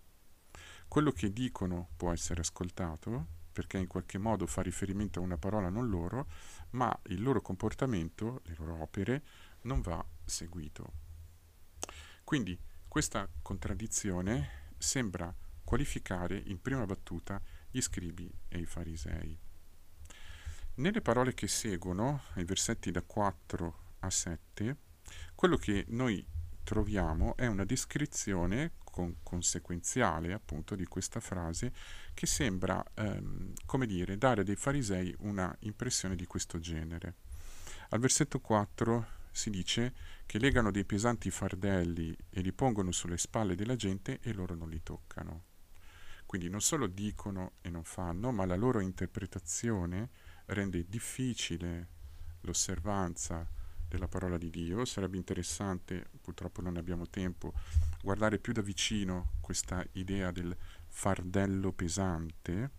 Quello 0.91 1.13
che 1.13 1.33
dicono 1.33 1.91
può 1.97 2.11
essere 2.11 2.41
ascoltato, 2.41 3.27
perché 3.53 3.79
in 3.79 3.87
qualche 3.87 4.19
modo 4.19 4.45
fa 4.49 4.61
riferimento 4.61 5.21
a 5.21 5.23
una 5.23 5.39
parola 5.39 5.69
non 5.69 5.89
loro, 5.89 6.27
ma 6.71 6.93
il 7.05 7.23
loro 7.23 7.41
comportamento, 7.41 8.41
le 8.47 8.57
loro 8.59 8.83
opere, 8.83 9.23
non 9.63 9.83
va 9.83 10.05
seguito. 10.25 10.93
Quindi 12.25 12.59
questa 12.89 13.29
contraddizione 13.41 14.73
sembra 14.79 15.33
qualificare 15.63 16.43
in 16.47 16.61
prima 16.61 16.85
battuta 16.87 17.41
gli 17.71 17.81
scribi 17.81 18.29
e 18.49 18.59
i 18.59 18.67
farisei. 18.67 19.39
Nelle 20.75 21.01
parole 21.03 21.35
che 21.35 21.47
seguono, 21.47 22.23
ai 22.35 22.43
versetti 22.43 22.91
da 22.91 23.03
4 23.03 23.95
a 24.01 24.11
7, 24.11 24.77
quello 25.37 25.57
che 25.57 25.85
noi 25.91 26.27
troviamo 26.65 27.37
è 27.37 27.47
una 27.47 27.65
descrizione 27.65 28.73
con- 29.01 29.17
conseguenziale 29.23 30.33
appunto 30.33 30.75
di 30.75 30.85
questa 30.85 31.21
frase 31.21 31.73
che 32.13 32.27
sembra, 32.27 32.85
ehm, 32.95 33.53
come 33.65 33.87
dire, 33.87 34.19
dare 34.19 34.45
dei 34.45 34.57
farisei 34.57 35.15
una 35.21 35.55
impressione 35.61 36.15
di 36.17 36.27
questo 36.27 36.59
genere. 36.59 37.15
Al 37.91 38.01
versetto 38.01 38.41
4 38.41 39.19
si 39.31 39.51
dice 39.51 39.95
che 40.27 40.39
legano 40.39 40.71
dei 40.71 40.85
pesanti 40.85 41.31
fardelli 41.31 42.17
e 42.29 42.41
li 42.41 42.53
pongono 42.53 42.93
sulle 42.93 43.19
spalle 43.19 43.55
della 43.55 43.77
gente 43.77 44.19
e 44.21 44.33
loro 44.33 44.55
non 44.55 44.69
li 44.69 44.83
toccano. 44.83 45.45
Quindi 46.27 46.49
non 46.49 46.61
solo 46.61 46.87
dicono 46.87 47.53
e 47.61 47.71
non 47.71 47.83
fanno, 47.83 48.31
ma 48.31 48.45
la 48.45 48.55
loro 48.55 48.81
interpretazione 48.81 50.11
rende 50.47 50.85
difficile 50.89 51.89
l'osservanza 52.43 53.49
della 53.91 54.07
parola 54.07 54.39
di 54.39 54.49
Dio. 54.49 54.85
Sarebbe 54.85 55.17
interessante, 55.17 56.09
purtroppo 56.23 56.63
non 56.63 56.77
abbiamo 56.77 57.09
tempo, 57.09 57.53
guardare 58.03 58.39
più 58.39 58.53
da 58.53 58.63
vicino 58.63 59.33
questa 59.41 59.85
idea 59.93 60.31
del 60.31 60.57
fardello 60.87 61.73
pesante 61.73 62.71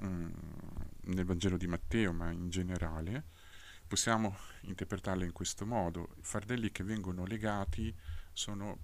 mm, 0.00 0.30
nel 1.04 1.24
Vangelo 1.24 1.56
di 1.56 1.66
Matteo, 1.66 2.12
ma 2.12 2.30
in 2.30 2.50
generale. 2.50 3.24
Possiamo 3.86 4.36
interpretarla 4.62 5.24
in 5.24 5.32
questo 5.32 5.64
modo. 5.64 6.10
I 6.18 6.22
fardelli 6.22 6.70
che 6.70 6.84
vengono 6.84 7.24
legati 7.24 7.94
sono 8.32 8.78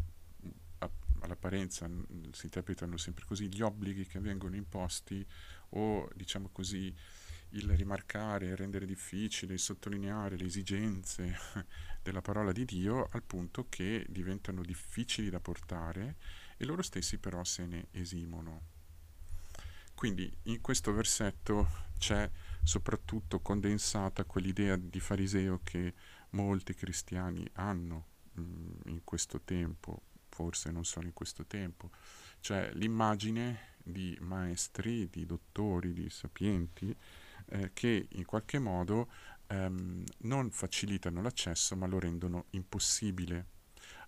all'apparenza 1.23 1.89
si 2.33 2.47
interpretano 2.47 2.97
sempre 2.97 3.25
così 3.25 3.47
gli 3.47 3.63
obblighi 3.63 4.07
che 4.07 4.19
vengono 4.19 4.57
imposti 4.57 5.25
o 5.71 6.09
diciamo 6.15 6.49
così 6.51 6.93
il 7.53 7.71
rimarcare, 7.77 8.47
il 8.47 8.57
rendere 8.57 8.87
difficile, 8.87 9.55
il 9.55 9.59
sottolineare 9.59 10.37
le 10.37 10.45
esigenze 10.45 11.37
della 12.03 12.23
parola 12.23 12.53
di 12.53 12.65
Dio 12.65 13.09
al 13.13 13.23
punto 13.23 13.67
che 13.69 14.07
diventano 14.09 14.63
difficili 14.63 15.31
da 15.31 15.41
portare 15.41 16.17
e 16.57 16.65
loro 16.65 16.83
stessi 16.83 17.19
però 17.19 17.45
se 17.45 17.67
ne 17.67 17.87
esimono. 17.93 18.71
Quindi 19.95 20.35
in 20.45 20.61
questo 20.61 20.93
versetto 20.93 21.91
c'è 21.99 22.29
soprattutto 22.63 23.41
condensata 23.41 24.25
quell'idea 24.25 24.77
di 24.77 25.01
fariseo 25.01 25.61
che 25.63 25.95
molti 26.31 26.75
cristiani 26.75 27.47
hanno 27.55 28.07
mm, 28.39 28.71
in 28.87 29.05
questo 29.05 29.41
tempo, 29.43 30.03
forse 30.29 30.71
non 30.71 30.85
solo 30.85 31.07
in 31.07 31.13
questo 31.13 31.45
tempo, 31.47 31.91
cioè 32.41 32.71
l'immagine 32.75 33.71
di 33.83 34.17
maestri, 34.21 35.09
di 35.11 35.27
dottori, 35.27 35.93
di 35.93 36.09
sapienti, 36.09 36.97
eh, 37.53 37.71
che 37.73 38.09
in 38.11 38.25
qualche 38.25 38.59
modo 38.59 39.11
ehm, 39.49 40.05
non 40.19 40.51
facilitano 40.51 41.21
l'accesso 41.21 41.77
ma 41.77 41.87
lo 41.87 41.99
rendono 41.99 42.47
impossibile. 42.51 43.47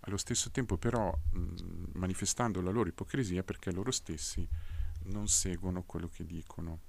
Allo 0.01 0.17
stesso 0.17 0.51
tempo 0.51 0.77
però 0.77 1.13
mh, 1.13 1.91
manifestando 1.95 2.61
la 2.61 2.71
loro 2.71 2.89
ipocrisia 2.89 3.43
perché 3.43 3.71
loro 3.71 3.91
stessi 3.91 4.49
non 5.05 5.29
seguono 5.29 5.83
quello 5.83 6.09
che 6.09 6.25
dicono. 6.25 6.81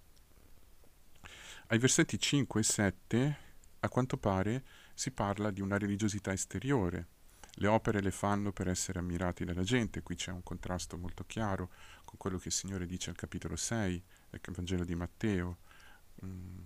Ai 1.67 1.77
versetti 1.77 2.17
5 2.17 2.59
e 2.59 2.63
7 2.63 3.37
a 3.79 3.89
quanto 3.89 4.17
pare 4.17 4.63
si 4.93 5.11
parla 5.11 5.51
di 5.51 5.61
una 5.61 5.77
religiosità 5.77 6.31
esteriore. 6.31 7.07
Le 7.57 7.67
opere 7.67 8.01
le 8.01 8.11
fanno 8.11 8.51
per 8.51 8.67
essere 8.67 8.99
ammirati 8.99 9.45
dalla 9.45 9.63
gente, 9.63 10.03
qui 10.03 10.15
c'è 10.15 10.31
un 10.31 10.43
contrasto 10.43 10.97
molto 10.97 11.25
chiaro 11.25 11.71
con 12.03 12.17
quello 12.17 12.37
che 12.37 12.49
il 12.49 12.53
Signore 12.53 12.85
dice 12.85 13.09
al 13.09 13.15
capitolo 13.15 13.55
6 13.55 14.03
del 14.29 14.41
Vangelo 14.53 14.83
di 14.83 14.95
Matteo. 14.95 15.57
Mm, 16.23 16.59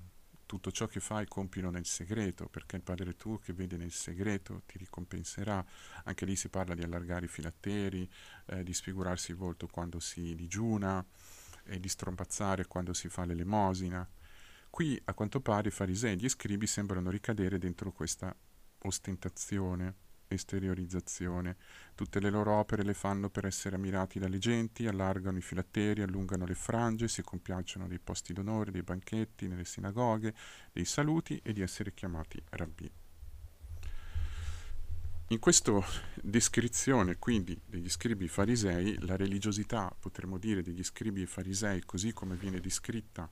tutto 0.45 0.71
ciò 0.71 0.87
che 0.87 0.99
fai 0.99 1.27
compilo 1.27 1.69
nel 1.69 1.85
segreto, 1.85 2.47
perché 2.47 2.75
il 2.75 2.81
Padre 2.81 3.15
tuo 3.15 3.37
che 3.37 3.53
vede 3.53 3.77
nel 3.77 3.91
segreto 3.91 4.63
ti 4.65 4.77
ricompenserà. 4.77 5.63
Anche 6.05 6.25
lì 6.25 6.35
si 6.35 6.49
parla 6.49 6.73
di 6.73 6.81
allargare 6.81 7.25
i 7.25 7.29
filatteri, 7.29 8.09
eh, 8.47 8.63
di 8.63 8.73
sfigurarsi 8.73 9.31
il 9.31 9.37
volto 9.37 9.67
quando 9.67 9.99
si 9.99 10.33
digiuna 10.35 11.05
e 11.63 11.79
di 11.79 11.87
strompazzare 11.87 12.65
quando 12.65 12.93
si 12.93 13.09
fa 13.09 13.25
l'elemosina. 13.25 14.07
Qui, 14.69 14.99
a 15.05 15.13
quanto 15.13 15.39
pare, 15.39 15.69
i 15.69 15.71
farisei 15.71 16.13
e 16.13 16.15
gli 16.15 16.29
scribi 16.29 16.65
sembrano 16.67 17.09
ricadere 17.09 17.57
dentro 17.57 17.91
questa 17.91 18.35
ostentazione 18.79 20.07
esteriorizzazione. 20.33 21.57
Tutte 21.95 22.19
le 22.19 22.29
loro 22.29 22.53
opere 22.53 22.83
le 22.83 22.93
fanno 22.93 23.29
per 23.29 23.45
essere 23.45 23.75
ammirati 23.75 24.19
dalle 24.19 24.37
genti, 24.37 24.87
allargano 24.87 25.37
i 25.37 25.41
filatteri, 25.41 26.01
allungano 26.01 26.45
le 26.45 26.55
frange, 26.55 27.07
si 27.07 27.21
compiacciono 27.21 27.87
dei 27.87 27.99
posti 27.99 28.33
d'onore, 28.33 28.71
dei 28.71 28.83
banchetti, 28.83 29.47
nelle 29.47 29.65
sinagoghe, 29.65 30.33
dei 30.71 30.85
saluti 30.85 31.39
e 31.43 31.53
di 31.53 31.61
essere 31.61 31.93
chiamati 31.93 32.41
rabbì. 32.51 32.89
In 35.31 35.37
questa 35.37 35.71
descrizione 36.23 37.17
quindi 37.17 37.59
degli 37.63 37.89
scribi 37.89 38.27
farisei, 38.27 38.97
la 39.05 39.15
religiosità, 39.15 39.95
potremmo 39.99 40.39
dire, 40.39 40.63
degli 40.63 40.83
scribi 40.83 41.25
farisei, 41.27 41.83
così 41.85 42.13
come 42.13 42.35
viene 42.35 42.59
descritta 42.59 43.29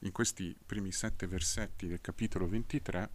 in 0.00 0.12
questi 0.12 0.56
primi 0.66 0.90
sette 0.90 1.26
versetti 1.26 1.86
del 1.86 2.00
capitolo 2.00 2.48
23, 2.48 3.10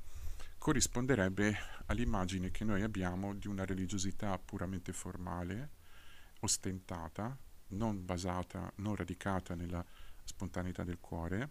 corrisponderebbe 0.62 1.58
all'immagine 1.88 2.52
che 2.52 2.64
noi 2.64 2.84
abbiamo 2.84 3.34
di 3.34 3.48
una 3.48 3.66
religiosità 3.66 4.38
puramente 4.38 4.94
formale, 4.94 5.72
ostentata, 6.42 7.36
non 7.70 8.06
basata, 8.06 8.72
non 8.76 8.96
radicata 8.96 9.56
nella 9.56 9.84
spontaneità 10.24 10.84
del 10.84 11.00
cuore, 11.00 11.50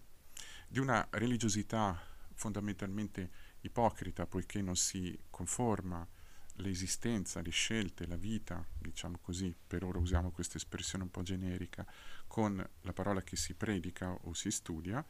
di 0.65 0.79
una 0.79 1.05
religiosità 1.11 2.01
fondamentalmente 2.35 3.29
ipocrita 3.63 4.25
poiché 4.27 4.61
non 4.61 4.77
si 4.77 5.19
conforma 5.29 6.07
l'esistenza, 6.55 7.41
le 7.41 7.49
scelte, 7.49 8.07
la 8.07 8.15
vita, 8.15 8.65
diciamo 8.79 9.17
così, 9.21 9.53
per 9.67 9.83
ora 9.83 9.99
usiamo 9.99 10.31
questa 10.31 10.55
espressione 10.55 11.03
un 11.03 11.11
po' 11.11 11.21
generica, 11.21 11.85
con 12.27 12.65
la 12.79 12.93
parola 12.93 13.21
che 13.23 13.35
si 13.35 13.55
predica 13.55 14.09
o 14.09 14.33
si 14.33 14.49
studia 14.51 15.05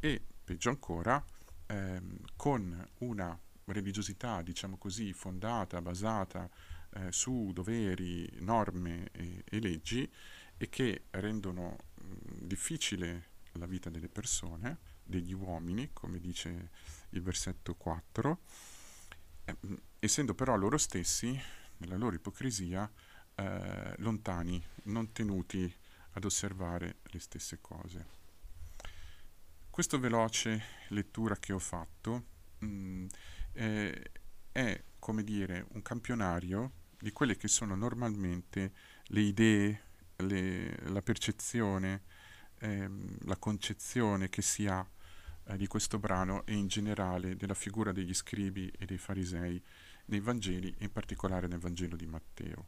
e, 0.00 0.24
peggio 0.42 0.70
ancora, 0.70 1.22
ehm, 1.72 2.18
con 2.36 2.88
una 2.98 3.38
religiosità, 3.66 4.42
diciamo 4.42 4.76
così, 4.76 5.12
fondata, 5.12 5.80
basata 5.80 6.48
eh, 6.94 7.10
su 7.10 7.50
doveri, 7.52 8.28
norme 8.40 9.08
e, 9.12 9.44
e, 9.48 9.60
leggi 9.60 10.10
e 10.56 10.68
che 10.68 11.04
rendono 11.10 11.76
mh, 11.94 12.46
difficile 12.46 13.30
la 13.52 13.66
vita 13.66 13.90
delle 13.90 14.08
persone, 14.08 14.78
degli 15.02 15.32
uomini, 15.32 15.90
come 15.92 16.18
dice 16.18 16.70
il 17.10 17.22
versetto 17.22 17.74
4, 17.74 18.40
eh, 19.44 19.56
essendo 19.98 20.34
però 20.34 20.56
loro 20.56 20.78
stessi, 20.78 21.38
nella 21.78 21.96
loro 21.96 22.14
ipocrisia, 22.14 22.90
eh, 23.34 23.94
lontani, 23.98 24.62
non 24.84 25.12
tenuti 25.12 25.74
ad 26.14 26.24
osservare 26.24 26.98
le 27.04 27.18
stesse 27.18 27.58
cose. 27.60 28.21
Questa 29.72 29.96
veloce 29.96 30.62
lettura 30.88 31.34
che 31.36 31.54
ho 31.54 31.58
fatto 31.58 32.24
mh, 32.58 32.66
mm, 32.66 33.06
eh, 33.54 34.10
è, 34.52 34.84
come 34.98 35.24
dire, 35.24 35.64
un 35.70 35.80
campionario 35.80 36.72
di 36.98 37.10
quelle 37.10 37.38
che 37.38 37.48
sono 37.48 37.74
normalmente 37.74 38.74
le 39.04 39.20
idee, 39.22 39.82
le, 40.16 40.76
la 40.90 41.00
percezione, 41.00 42.02
ehm, 42.58 43.20
la 43.20 43.36
concezione 43.38 44.28
che 44.28 44.42
si 44.42 44.66
ha 44.66 44.86
eh, 45.44 45.56
di 45.56 45.66
questo 45.66 45.98
brano 45.98 46.44
e 46.44 46.52
in 46.52 46.66
generale 46.66 47.34
della 47.34 47.54
figura 47.54 47.92
degli 47.92 48.12
scribi 48.12 48.70
e 48.78 48.84
dei 48.84 48.98
farisei 48.98 49.64
nei 50.04 50.20
Vangeli, 50.20 50.74
in 50.80 50.92
particolare 50.92 51.46
nel 51.46 51.60
Vangelo 51.60 51.96
di 51.96 52.06
Matteo. 52.06 52.66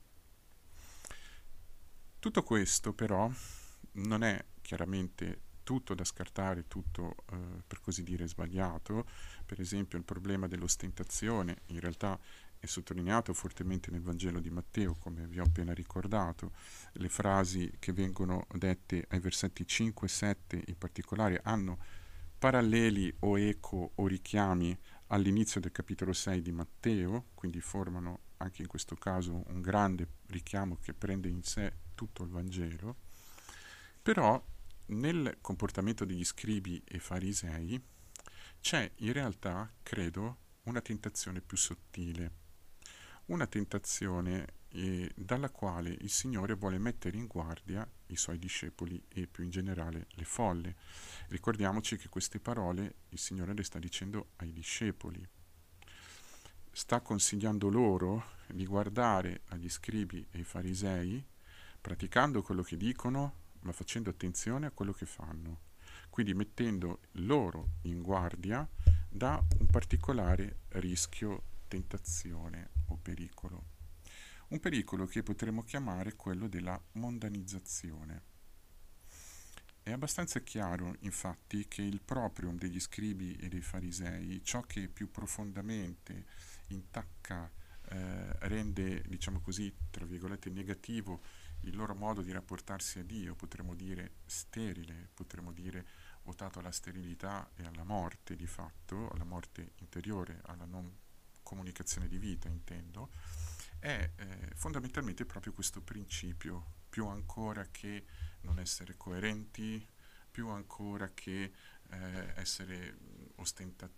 Tutto 2.18 2.42
questo 2.42 2.94
però 2.94 3.30
non 3.92 4.22
è 4.24 4.42
chiaramente 4.62 5.43
tutto 5.64 5.94
da 5.94 6.04
scartare, 6.04 6.68
tutto 6.68 7.16
eh, 7.32 7.36
per 7.66 7.80
così 7.80 8.04
dire 8.04 8.28
sbagliato, 8.28 9.04
per 9.44 9.60
esempio 9.60 9.98
il 9.98 10.04
problema 10.04 10.46
dell'ostentazione 10.46 11.62
in 11.66 11.80
realtà 11.80 12.18
è 12.64 12.66
sottolineato 12.66 13.34
fortemente 13.34 13.90
nel 13.90 14.00
Vangelo 14.00 14.40
di 14.40 14.50
Matteo, 14.50 14.94
come 14.94 15.26
vi 15.26 15.40
ho 15.40 15.44
appena 15.44 15.74
ricordato, 15.74 16.52
le 16.92 17.08
frasi 17.08 17.70
che 17.78 17.92
vengono 17.92 18.46
dette 18.52 19.04
ai 19.08 19.20
versetti 19.20 19.66
5 19.66 20.06
e 20.06 20.10
7 20.10 20.62
in 20.66 20.78
particolare 20.78 21.40
hanno 21.42 21.78
paralleli 22.38 23.14
o 23.20 23.38
eco 23.38 23.92
o 23.94 24.06
richiami 24.06 24.76
all'inizio 25.08 25.60
del 25.60 25.72
capitolo 25.72 26.12
6 26.12 26.42
di 26.42 26.52
Matteo, 26.52 27.26
quindi 27.34 27.60
formano 27.60 28.20
anche 28.38 28.62
in 28.62 28.68
questo 28.68 28.96
caso 28.96 29.44
un 29.46 29.60
grande 29.60 30.08
richiamo 30.26 30.76
che 30.80 30.92
prende 30.92 31.28
in 31.28 31.42
sé 31.42 31.72
tutto 31.94 32.22
il 32.22 32.30
Vangelo, 32.30 32.96
però 34.02 34.42
nel 34.86 35.38
comportamento 35.40 36.04
degli 36.04 36.24
scribi 36.24 36.82
e 36.84 36.98
farisei 36.98 37.82
c'è 38.60 38.90
in 38.96 39.12
realtà, 39.12 39.70
credo, 39.82 40.38
una 40.64 40.80
tentazione 40.80 41.40
più 41.40 41.56
sottile, 41.56 42.30
una 43.26 43.46
tentazione 43.46 44.54
eh, 44.70 45.10
dalla 45.14 45.50
quale 45.50 45.90
il 45.90 46.10
Signore 46.10 46.54
vuole 46.54 46.78
mettere 46.78 47.16
in 47.16 47.26
guardia 47.26 47.88
i 48.06 48.16
suoi 48.16 48.38
discepoli 48.38 49.02
e 49.08 49.26
più 49.26 49.44
in 49.44 49.50
generale 49.50 50.06
le 50.10 50.24
folle. 50.24 50.76
Ricordiamoci 51.28 51.96
che 51.96 52.08
queste 52.08 52.40
parole 52.40 52.94
il 53.10 53.18
Signore 53.18 53.54
le 53.54 53.62
sta 53.62 53.78
dicendo 53.78 54.30
ai 54.36 54.52
discepoli. 54.52 55.26
Sta 56.72 57.00
consigliando 57.00 57.68
loro 57.68 58.32
di 58.48 58.66
guardare 58.66 59.42
agli 59.48 59.68
scribi 59.68 60.26
e 60.30 60.38
ai 60.38 60.44
farisei, 60.44 61.24
praticando 61.80 62.42
quello 62.42 62.62
che 62.62 62.76
dicono, 62.76 63.42
ma 63.64 63.72
facendo 63.72 64.10
attenzione 64.10 64.66
a 64.66 64.70
quello 64.70 64.92
che 64.92 65.06
fanno, 65.06 65.60
quindi 66.10 66.34
mettendo 66.34 67.00
loro 67.12 67.72
in 67.82 68.02
guardia 68.02 68.68
da 69.08 69.42
un 69.58 69.66
particolare 69.66 70.60
rischio, 70.68 71.42
tentazione 71.68 72.70
o 72.86 72.96
pericolo. 72.96 73.72
Un 74.48 74.60
pericolo 74.60 75.06
che 75.06 75.22
potremmo 75.22 75.62
chiamare 75.62 76.14
quello 76.14 76.46
della 76.46 76.80
mondanizzazione. 76.92 78.32
È 79.82 79.90
abbastanza 79.90 80.40
chiaro, 80.40 80.96
infatti, 81.00 81.66
che 81.68 81.82
il 81.82 82.00
proprium 82.00 82.56
degli 82.56 82.80
scribi 82.80 83.36
e 83.36 83.48
dei 83.48 83.60
farisei, 83.60 84.42
ciò 84.44 84.62
che 84.62 84.88
più 84.88 85.10
profondamente 85.10 86.24
intacca, 86.68 87.50
eh, 87.90 88.48
rende, 88.48 89.02
diciamo 89.02 89.40
così, 89.40 89.72
tra 89.90 90.06
virgolette, 90.06 90.48
negativo 90.50 91.20
il 91.68 91.76
loro 91.76 91.94
modo 91.94 92.22
di 92.22 92.32
rapportarsi 92.32 92.98
a 92.98 93.04
Dio, 93.04 93.34
potremmo 93.34 93.74
dire 93.74 94.12
sterile, 94.26 95.08
potremmo 95.14 95.52
dire 95.52 95.86
votato 96.22 96.58
alla 96.58 96.70
sterilità 96.70 97.50
e 97.54 97.64
alla 97.64 97.84
morte 97.84 98.36
di 98.36 98.46
fatto, 98.46 99.10
alla 99.10 99.24
morte 99.24 99.72
interiore, 99.76 100.40
alla 100.44 100.64
non 100.64 100.90
comunicazione 101.42 102.08
di 102.08 102.18
vita 102.18 102.48
intendo, 102.48 103.10
è 103.78 104.10
eh, 104.16 104.50
fondamentalmente 104.54 105.26
proprio 105.26 105.52
questo 105.52 105.82
principio, 105.82 106.82
più 106.88 107.06
ancora 107.06 107.66
che 107.70 108.04
non 108.42 108.58
essere 108.58 108.96
coerenti, 108.96 109.86
più 110.30 110.48
ancora 110.48 111.10
che 111.12 111.52
eh, 111.90 112.32
essere 112.36 112.96
ostenta- 113.36 113.90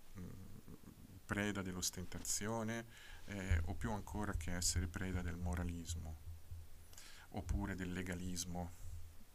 preda 1.27 1.61
dell'ostentazione 1.61 2.87
eh, 3.27 3.61
o 3.65 3.75
più 3.75 3.91
ancora 3.91 4.33
che 4.35 4.55
essere 4.55 4.87
preda 4.87 5.21
del 5.21 5.37
moralismo 5.37 6.26
oppure 7.37 7.75
del 7.75 7.93
legalismo, 7.93 8.73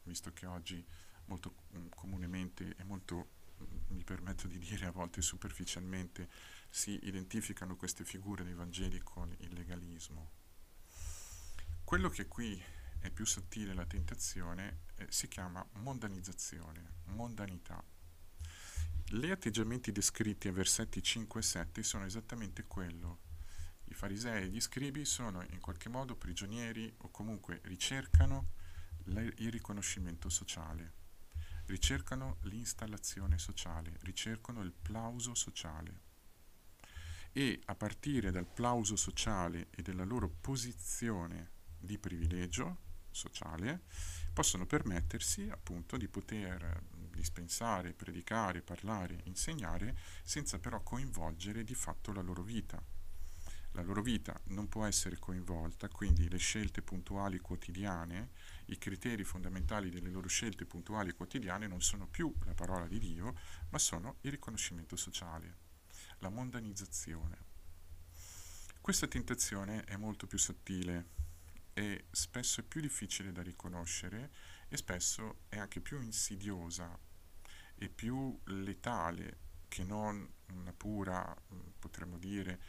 visto 0.04 0.34
che 0.34 0.46
oggi 0.46 0.86
molto 1.26 1.56
mm, 1.76 1.88
comunemente 1.90 2.76
e 2.78 2.84
molto, 2.84 3.30
mm, 3.62 3.96
mi 3.96 4.04
permetto 4.04 4.48
di 4.48 4.58
dire 4.58 4.88
a 4.88 4.92
volte 4.92 5.22
superficialmente, 5.22 6.30
si 6.70 7.00
identificano 7.04 7.76
queste 7.76 8.04
figure 8.04 8.44
dei 8.44 8.54
Vangeli 8.54 9.00
con 9.00 9.34
il 9.40 9.54
legalismo. 9.54 10.40
Quello 11.84 12.10
che 12.10 12.28
qui 12.28 12.62
è 13.00 13.10
più 13.10 13.26
sottile 13.26 13.74
la 13.74 13.86
tentazione 13.86 14.82
eh, 14.96 15.08
si 15.10 15.28
chiama 15.28 15.66
mondanizzazione, 15.74 17.00
mondanità. 17.06 17.84
Gli 19.08 19.30
atteggiamenti 19.30 19.92
descritti 19.92 20.48
ai 20.48 20.54
versetti 20.54 21.04
5 21.04 21.40
e 21.40 21.44
7 21.44 21.84
sono 21.84 22.06
esattamente 22.06 22.64
quello. 22.66 23.30
I 23.92 23.94
farisei 23.94 24.44
e 24.44 24.48
gli 24.48 24.62
scribi 24.62 25.04
sono 25.04 25.42
in 25.50 25.60
qualche 25.60 25.90
modo 25.90 26.16
prigionieri 26.16 26.92
o 27.00 27.12
comunque 27.12 27.60
ricercano 27.66 28.54
il 29.08 29.52
riconoscimento 29.52 30.30
sociale, 30.30 30.94
ricercano 31.66 32.38
l'installazione 32.44 33.38
sociale, 33.38 33.98
ricercano 34.04 34.62
il 34.62 34.72
plauso 34.72 35.36
sociale. 35.36 36.00
E 37.34 37.60
a 37.66 37.76
partire 37.76 38.32
dal 38.32 38.48
plauso 38.48 38.96
sociale 38.96 39.68
e 39.72 39.82
della 39.82 40.06
loro 40.06 40.30
posizione 40.30 41.52
di 41.78 41.98
privilegio 41.98 42.78
sociale, 43.12 43.82
possono 44.32 44.66
permettersi 44.66 45.50
appunto 45.50 45.98
di 45.98 46.08
poter 46.08 46.82
dispensare, 47.10 47.92
predicare, 47.92 48.62
parlare, 48.62 49.20
insegnare 49.26 49.98
senza 50.24 50.60
però 50.60 50.82
coinvolgere 50.82 51.66
di 51.66 51.76
fatto 51.76 52.14
la 52.14 52.22
loro 52.22 52.42
vita. 52.42 52.82
La 53.74 53.84
loro 53.84 54.02
vita 54.02 54.38
non 54.48 54.68
può 54.68 54.86
essere 54.86 55.18
coinvolta, 55.18 55.88
quindi 55.88 56.28
le 56.28 56.38
scelte 56.38 56.82
puntuali 56.82 57.40
quotidiane, 57.40 58.32
i 58.66 58.78
criteri 58.78 59.24
fondamentali 59.24 59.90
delle 59.90 60.10
loro 60.10 60.28
scelte 60.28 60.66
puntuali 60.66 61.14
quotidiane 61.14 61.68
non 61.68 61.82
sono 61.82 62.06
più 62.08 62.34
la 62.44 62.54
parola 62.54 62.86
di 62.88 63.00
Dio, 63.00 63.34
ma 63.70 63.78
sono 63.78 64.18
il 64.22 64.32
riconoscimento 64.32 64.98
sociale, 64.98 65.58
la 66.20 66.30
mondanizzazione. 66.30 67.50
Questa 68.82 69.08
tentazione 69.08 69.84
è 69.86 69.96
molto 69.96 70.28
più 70.28 70.38
sottile 70.38 71.20
e 71.74 72.08
spesso 72.12 72.60
è 72.60 72.64
più 72.64 72.82
difficile 72.82 73.32
da 73.32 73.42
riconoscere 73.42 74.32
e 74.68 74.76
spesso 74.76 75.44
è 75.48 75.58
anche 75.58 75.80
più 75.80 76.02
insidiosa 76.02 77.00
e 77.76 77.90
più 77.90 78.38
letale 78.46 79.38
che 79.70 79.86
non 79.86 80.30
una 80.54 80.74
pura, 80.74 81.34
potremmo 81.80 82.18
dire, 82.18 82.60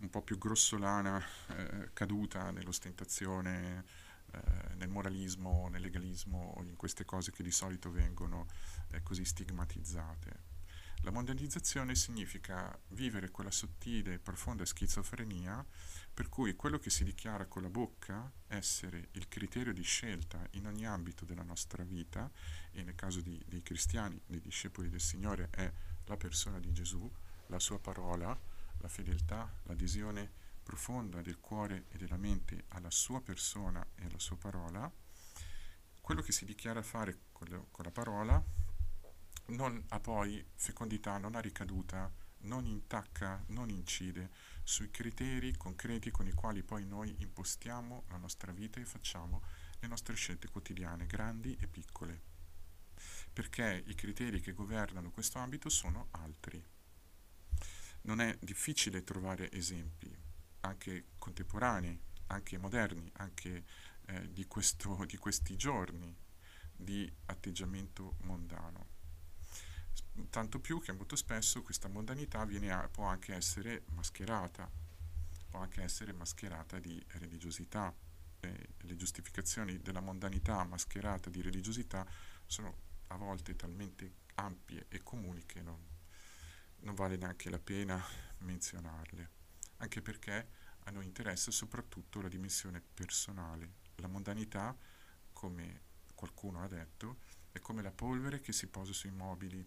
un 0.00 0.10
po' 0.10 0.22
più 0.22 0.38
grossolana 0.38 1.22
eh, 1.48 1.90
caduta 1.92 2.50
nell'ostentazione, 2.50 3.84
eh, 4.32 4.74
nel 4.74 4.88
moralismo, 4.88 5.68
nel 5.68 5.82
legalismo, 5.82 6.62
in 6.64 6.76
queste 6.76 7.04
cose 7.04 7.32
che 7.32 7.42
di 7.42 7.50
solito 7.50 7.90
vengono 7.90 8.46
eh, 8.90 9.02
così 9.02 9.24
stigmatizzate. 9.24 10.56
La 11.02 11.12
mondializzazione 11.12 11.94
significa 11.94 12.76
vivere 12.88 13.30
quella 13.30 13.52
sottile 13.52 14.14
e 14.14 14.18
profonda 14.18 14.64
schizofrenia 14.64 15.64
per 16.12 16.28
cui 16.28 16.56
quello 16.56 16.78
che 16.80 16.90
si 16.90 17.04
dichiara 17.04 17.46
con 17.46 17.62
la 17.62 17.70
bocca 17.70 18.30
essere 18.48 19.08
il 19.12 19.28
criterio 19.28 19.72
di 19.72 19.84
scelta 19.84 20.44
in 20.52 20.66
ogni 20.66 20.84
ambito 20.84 21.24
della 21.24 21.44
nostra 21.44 21.84
vita, 21.84 22.28
e 22.72 22.82
nel 22.82 22.96
caso 22.96 23.20
di, 23.20 23.40
dei 23.46 23.62
cristiani, 23.62 24.20
dei 24.26 24.40
discepoli 24.40 24.88
del 24.88 25.00
Signore, 25.00 25.48
è 25.50 25.72
la 26.06 26.16
persona 26.16 26.58
di 26.58 26.72
Gesù, 26.72 27.08
la 27.46 27.60
sua 27.60 27.78
parola, 27.78 28.36
la 28.78 28.88
fedeltà, 28.88 29.52
l'adesione 29.64 30.30
profonda 30.62 31.22
del 31.22 31.40
cuore 31.40 31.86
e 31.88 31.96
della 31.96 32.16
mente 32.16 32.64
alla 32.68 32.90
sua 32.90 33.20
persona 33.20 33.84
e 33.94 34.04
alla 34.04 34.18
sua 34.18 34.36
parola, 34.36 34.90
quello 36.00 36.22
che 36.22 36.32
si 36.32 36.44
dichiara 36.44 36.82
fare 36.82 37.18
con, 37.32 37.48
le, 37.48 37.66
con 37.70 37.84
la 37.84 37.90
parola 37.90 38.42
non 39.46 39.82
ha 39.88 40.00
poi 40.00 40.44
fecondità, 40.54 41.16
non 41.18 41.34
ha 41.34 41.40
ricaduta, 41.40 42.12
non 42.40 42.66
intacca, 42.66 43.42
non 43.48 43.70
incide 43.70 44.30
sui 44.62 44.90
criteri 44.90 45.56
concreti 45.56 46.10
con 46.10 46.26
i 46.26 46.32
quali 46.32 46.62
poi 46.62 46.84
noi 46.84 47.16
impostiamo 47.18 48.04
la 48.08 48.18
nostra 48.18 48.52
vita 48.52 48.80
e 48.80 48.84
facciamo 48.84 49.42
le 49.80 49.88
nostre 49.88 50.14
scelte 50.14 50.48
quotidiane, 50.48 51.06
grandi 51.06 51.56
e 51.58 51.66
piccole. 51.66 52.22
Perché 53.32 53.82
i 53.86 53.94
criteri 53.94 54.40
che 54.40 54.52
governano 54.52 55.10
questo 55.10 55.38
ambito 55.38 55.68
sono 55.68 56.08
altri. 56.10 56.62
Non 58.02 58.20
è 58.20 58.36
difficile 58.40 59.04
trovare 59.04 59.50
esempi, 59.52 60.14
anche 60.60 61.06
contemporanei, 61.18 62.00
anche 62.28 62.58
moderni, 62.58 63.10
anche 63.14 63.64
eh, 64.06 64.32
di, 64.32 64.46
questo, 64.46 65.04
di 65.04 65.16
questi 65.16 65.56
giorni, 65.56 66.14
di 66.74 67.10
atteggiamento 67.26 68.16
mondano 68.22 68.96
tanto 70.30 70.58
più 70.58 70.80
che 70.80 70.92
molto 70.92 71.16
spesso 71.16 71.62
questa 71.62 71.88
mondanità 71.88 72.44
a, 72.44 72.88
può 72.88 73.04
anche 73.04 73.34
essere 73.34 73.84
mascherata, 73.92 74.70
può 75.48 75.60
anche 75.60 75.82
essere 75.82 76.12
mascherata 76.12 76.78
di 76.78 77.02
religiosità. 77.18 77.94
E 78.40 78.68
le 78.78 78.96
giustificazioni 78.96 79.80
della 79.80 80.00
mondanità 80.00 80.62
mascherata 80.64 81.28
di 81.28 81.42
religiosità 81.42 82.06
sono 82.46 82.86
a 83.08 83.16
volte 83.16 83.56
talmente 83.56 84.12
ampie 84.34 84.86
e 84.88 85.02
comuni 85.02 85.44
che 85.44 85.60
non, 85.60 85.76
non 86.80 86.94
vale 86.94 87.16
neanche 87.16 87.50
la 87.50 87.58
pena 87.58 88.02
menzionarle, 88.38 89.30
anche 89.78 90.02
perché 90.02 90.48
a 90.84 90.90
noi 90.90 91.04
interessa 91.04 91.50
soprattutto 91.50 92.20
la 92.20 92.28
dimensione 92.28 92.80
personale. 92.80 93.86
La 93.96 94.08
mondanità, 94.08 94.76
come 95.32 95.82
qualcuno 96.14 96.62
ha 96.62 96.68
detto, 96.68 97.18
è 97.52 97.58
come 97.58 97.82
la 97.82 97.90
polvere 97.90 98.40
che 98.40 98.52
si 98.52 98.68
posa 98.68 98.92
sui 98.92 99.10
mobili 99.10 99.66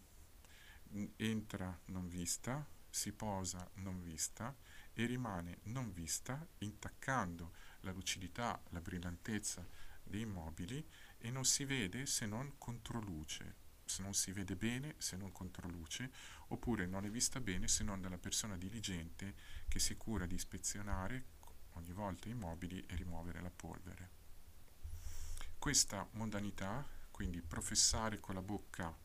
entra 1.17 1.79
non 1.85 2.07
vista, 2.07 2.65
si 2.89 3.13
posa 3.13 3.69
non 3.75 4.01
vista 4.01 4.55
e 4.93 5.05
rimane 5.05 5.59
non 5.63 5.93
vista 5.93 6.45
intaccando 6.59 7.53
la 7.81 7.91
lucidità, 7.91 8.61
la 8.69 8.81
brillantezza 8.81 9.65
dei 10.03 10.25
mobili 10.25 10.85
e 11.17 11.29
non 11.31 11.45
si 11.45 11.63
vede 11.63 12.05
se 12.05 12.25
non 12.25 12.55
controluce, 12.57 13.55
se 13.91 14.01
non 14.01 14.13
si 14.13 14.31
vede 14.31 14.55
bene 14.55 14.95
se 14.99 15.17
non 15.17 15.33
controluce, 15.33 16.09
oppure 16.47 16.85
non 16.85 17.03
è 17.03 17.09
vista 17.09 17.41
bene 17.41 17.67
se 17.67 17.83
non 17.83 17.99
dalla 17.99 18.17
persona 18.17 18.55
diligente 18.55 19.35
che 19.67 19.79
si 19.79 19.97
cura 19.97 20.25
di 20.25 20.35
ispezionare 20.35 21.25
ogni 21.73 21.91
volta 21.91 22.29
i 22.29 22.33
mobili 22.33 22.81
e 22.87 22.95
rimuovere 22.95 23.41
la 23.41 23.51
polvere. 23.51 24.09
Questa 25.59 26.07
mondanità, 26.13 26.87
quindi 27.11 27.41
professare 27.41 28.19
con 28.21 28.35
la 28.35 28.41
bocca 28.41 28.95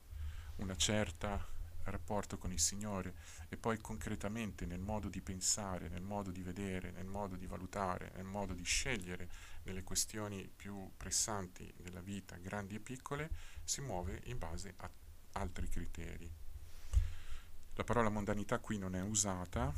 una 0.56 0.76
certa 0.76 1.54
rapporto 1.90 2.38
con 2.38 2.52
il 2.52 2.60
Signore 2.60 3.14
e 3.48 3.56
poi 3.56 3.78
concretamente 3.78 4.66
nel 4.66 4.80
modo 4.80 5.08
di 5.08 5.20
pensare, 5.20 5.88
nel 5.88 6.02
modo 6.02 6.30
di 6.30 6.42
vedere, 6.42 6.90
nel 6.90 7.06
modo 7.06 7.36
di 7.36 7.46
valutare, 7.46 8.12
nel 8.14 8.24
modo 8.24 8.54
di 8.54 8.64
scegliere 8.64 9.28
nelle 9.64 9.82
questioni 9.82 10.48
più 10.54 10.90
pressanti 10.96 11.72
della 11.76 12.00
vita, 12.00 12.36
grandi 12.36 12.76
e 12.76 12.80
piccole, 12.80 13.30
si 13.64 13.80
muove 13.80 14.20
in 14.24 14.38
base 14.38 14.74
a 14.76 14.90
altri 15.32 15.68
criteri. 15.68 16.30
La 17.74 17.84
parola 17.84 18.08
mondanità 18.08 18.58
qui 18.58 18.78
non 18.78 18.94
è 18.94 19.02
usata, 19.02 19.72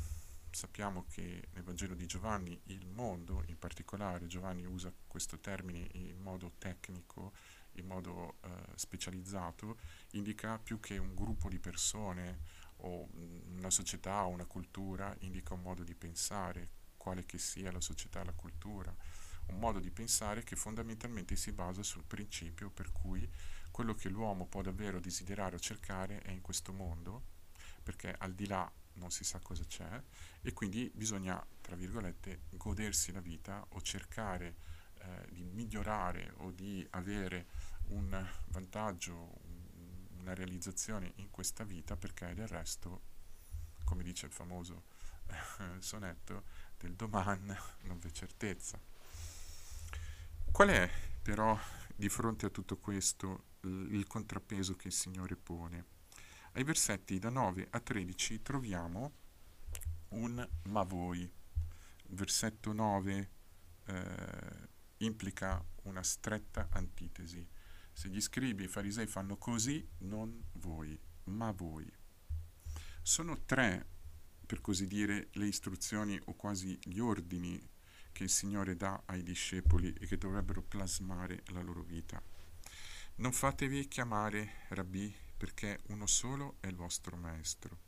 sappiamo 0.51 1.05
che 1.09 1.49
nel 1.51 1.63
Vangelo 1.63 1.95
di 1.95 2.05
Giovanni 2.05 2.59
il 2.65 2.87
mondo, 2.87 3.43
in 3.47 3.59
particolare 3.59 4.27
Giovanni 4.27 4.65
usa 4.65 4.91
questo 5.07 5.39
termine 5.39 5.87
in 5.93 6.17
modo 6.17 6.53
tecnico, 6.57 7.33
in 7.79 7.87
modo 7.87 8.37
eh, 8.41 8.49
specializzato, 8.75 9.77
indica 10.11 10.57
più 10.59 10.79
che 10.79 10.97
un 10.97 11.15
gruppo 11.15 11.49
di 11.49 11.59
persone 11.59 12.39
o 12.81 13.09
una 13.13 13.69
società 13.69 14.25
o 14.25 14.29
una 14.29 14.45
cultura, 14.45 15.15
indica 15.19 15.53
un 15.53 15.61
modo 15.61 15.83
di 15.83 15.95
pensare, 15.95 16.69
quale 16.97 17.25
che 17.25 17.37
sia 17.37 17.71
la 17.71 17.81
società, 17.81 18.23
la 18.23 18.33
cultura, 18.33 18.95
un 19.47 19.59
modo 19.59 19.79
di 19.79 19.89
pensare 19.89 20.43
che 20.43 20.55
fondamentalmente 20.55 21.35
si 21.35 21.51
basa 21.51 21.81
sul 21.83 22.03
principio 22.03 22.69
per 22.69 22.91
cui 22.91 23.27
quello 23.71 23.95
che 23.95 24.09
l'uomo 24.09 24.45
può 24.45 24.61
davvero 24.61 24.99
desiderare 24.99 25.55
o 25.55 25.59
cercare 25.59 26.21
è 26.21 26.31
in 26.31 26.41
questo 26.41 26.71
mondo, 26.71 27.23
perché 27.81 28.13
al 28.17 28.33
di 28.33 28.47
là 28.47 28.71
non 28.93 29.11
si 29.11 29.23
sa 29.23 29.39
cosa 29.39 29.63
c'è 29.63 30.01
e 30.41 30.53
quindi 30.53 30.91
bisogna, 30.93 31.43
tra 31.61 31.75
virgolette, 31.75 32.41
godersi 32.51 33.11
la 33.11 33.21
vita 33.21 33.65
o 33.69 33.81
cercare 33.81 34.55
di 35.29 35.43
migliorare 35.43 36.33
o 36.37 36.51
di 36.51 36.85
avere 36.91 37.47
un 37.87 38.27
vantaggio, 38.47 39.33
una 40.19 40.33
realizzazione 40.33 41.13
in 41.15 41.29
questa 41.31 41.63
vita 41.63 41.95
perché 41.95 42.33
del 42.33 42.47
resto, 42.47 43.01
come 43.83 44.03
dice 44.03 44.25
il 44.25 44.31
famoso 44.31 44.83
eh, 45.27 45.81
sonetto, 45.81 46.43
del 46.77 46.95
domani 46.95 47.55
non 47.83 47.99
v'è 47.99 48.11
certezza. 48.11 48.79
Qual 50.51 50.69
è 50.69 50.89
però 51.21 51.57
di 51.95 52.09
fronte 52.09 52.47
a 52.47 52.49
tutto 52.49 52.77
questo 52.77 53.45
il 53.61 54.05
contrappeso 54.07 54.75
che 54.75 54.87
il 54.87 54.93
Signore 54.93 55.35
pone? 55.35 55.85
Ai 56.53 56.63
versetti 56.63 57.19
da 57.19 57.29
9 57.29 57.67
a 57.71 57.79
13 57.79 58.41
troviamo 58.41 59.13
un 60.09 60.47
ma 60.63 60.83
voi. 60.83 61.31
Versetto 62.11 62.73
9 62.73 63.29
eh, 63.85 64.68
implica 64.99 65.63
una 65.83 66.03
stretta 66.03 66.67
antitesi. 66.71 67.47
Se 67.91 68.09
gli 68.09 68.21
scribi 68.21 68.63
e 68.63 68.65
i 68.65 68.69
farisei 68.69 69.07
fanno 69.07 69.37
così, 69.37 69.87
non 69.99 70.43
voi, 70.53 70.97
ma 71.25 71.51
voi. 71.51 71.91
Sono 73.01 73.43
tre, 73.45 73.85
per 74.45 74.61
così 74.61 74.87
dire, 74.87 75.29
le 75.33 75.47
istruzioni 75.47 76.19
o 76.25 76.33
quasi 76.35 76.77
gli 76.83 76.99
ordini 76.99 77.59
che 78.11 78.23
il 78.23 78.29
Signore 78.29 78.75
dà 78.75 79.03
ai 79.05 79.23
discepoli 79.23 79.93
e 79.93 80.05
che 80.05 80.17
dovrebbero 80.17 80.61
plasmare 80.61 81.43
la 81.47 81.61
loro 81.61 81.83
vita. 81.83 82.21
Non 83.15 83.31
fatevi 83.31 83.87
chiamare 83.87 84.65
rabbì 84.69 85.13
perché 85.35 85.79
uno 85.87 86.05
solo 86.05 86.57
è 86.59 86.67
il 86.67 86.75
vostro 86.75 87.15
Maestro. 87.15 87.87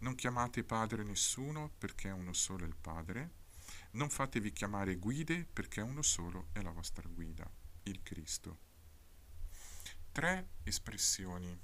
Non 0.00 0.14
chiamate 0.14 0.64
Padre 0.64 1.02
nessuno, 1.02 1.70
perché 1.76 2.08
uno 2.08 2.32
solo 2.32 2.64
è 2.64 2.66
il 2.66 2.76
Padre. 2.76 3.30
Non 3.92 4.08
fatevi 4.08 4.52
chiamare 4.52 4.96
guide, 4.96 5.46
perché 5.52 5.80
uno 5.80 6.02
solo 6.02 6.48
è 6.52 6.60
la 6.62 6.70
vostra 6.70 7.08
guida, 7.08 7.50
il 7.84 8.02
Cristo. 8.02 8.58
Tre 10.12 10.50
espressioni. 10.62 11.58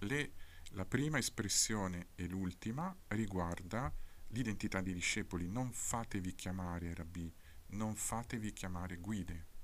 Le, 0.00 0.32
la 0.70 0.84
prima 0.84 1.18
espressione 1.18 2.08
e 2.14 2.26
l'ultima 2.26 2.94
riguarda 3.08 3.92
l'identità 4.28 4.80
dei 4.80 4.94
discepoli. 4.94 5.48
Non 5.48 5.72
fatevi 5.72 6.34
chiamare 6.34 6.94
rabbi, 6.94 7.32
non 7.68 7.96
fatevi 7.96 8.52
chiamare 8.52 8.96
guide 8.96 9.54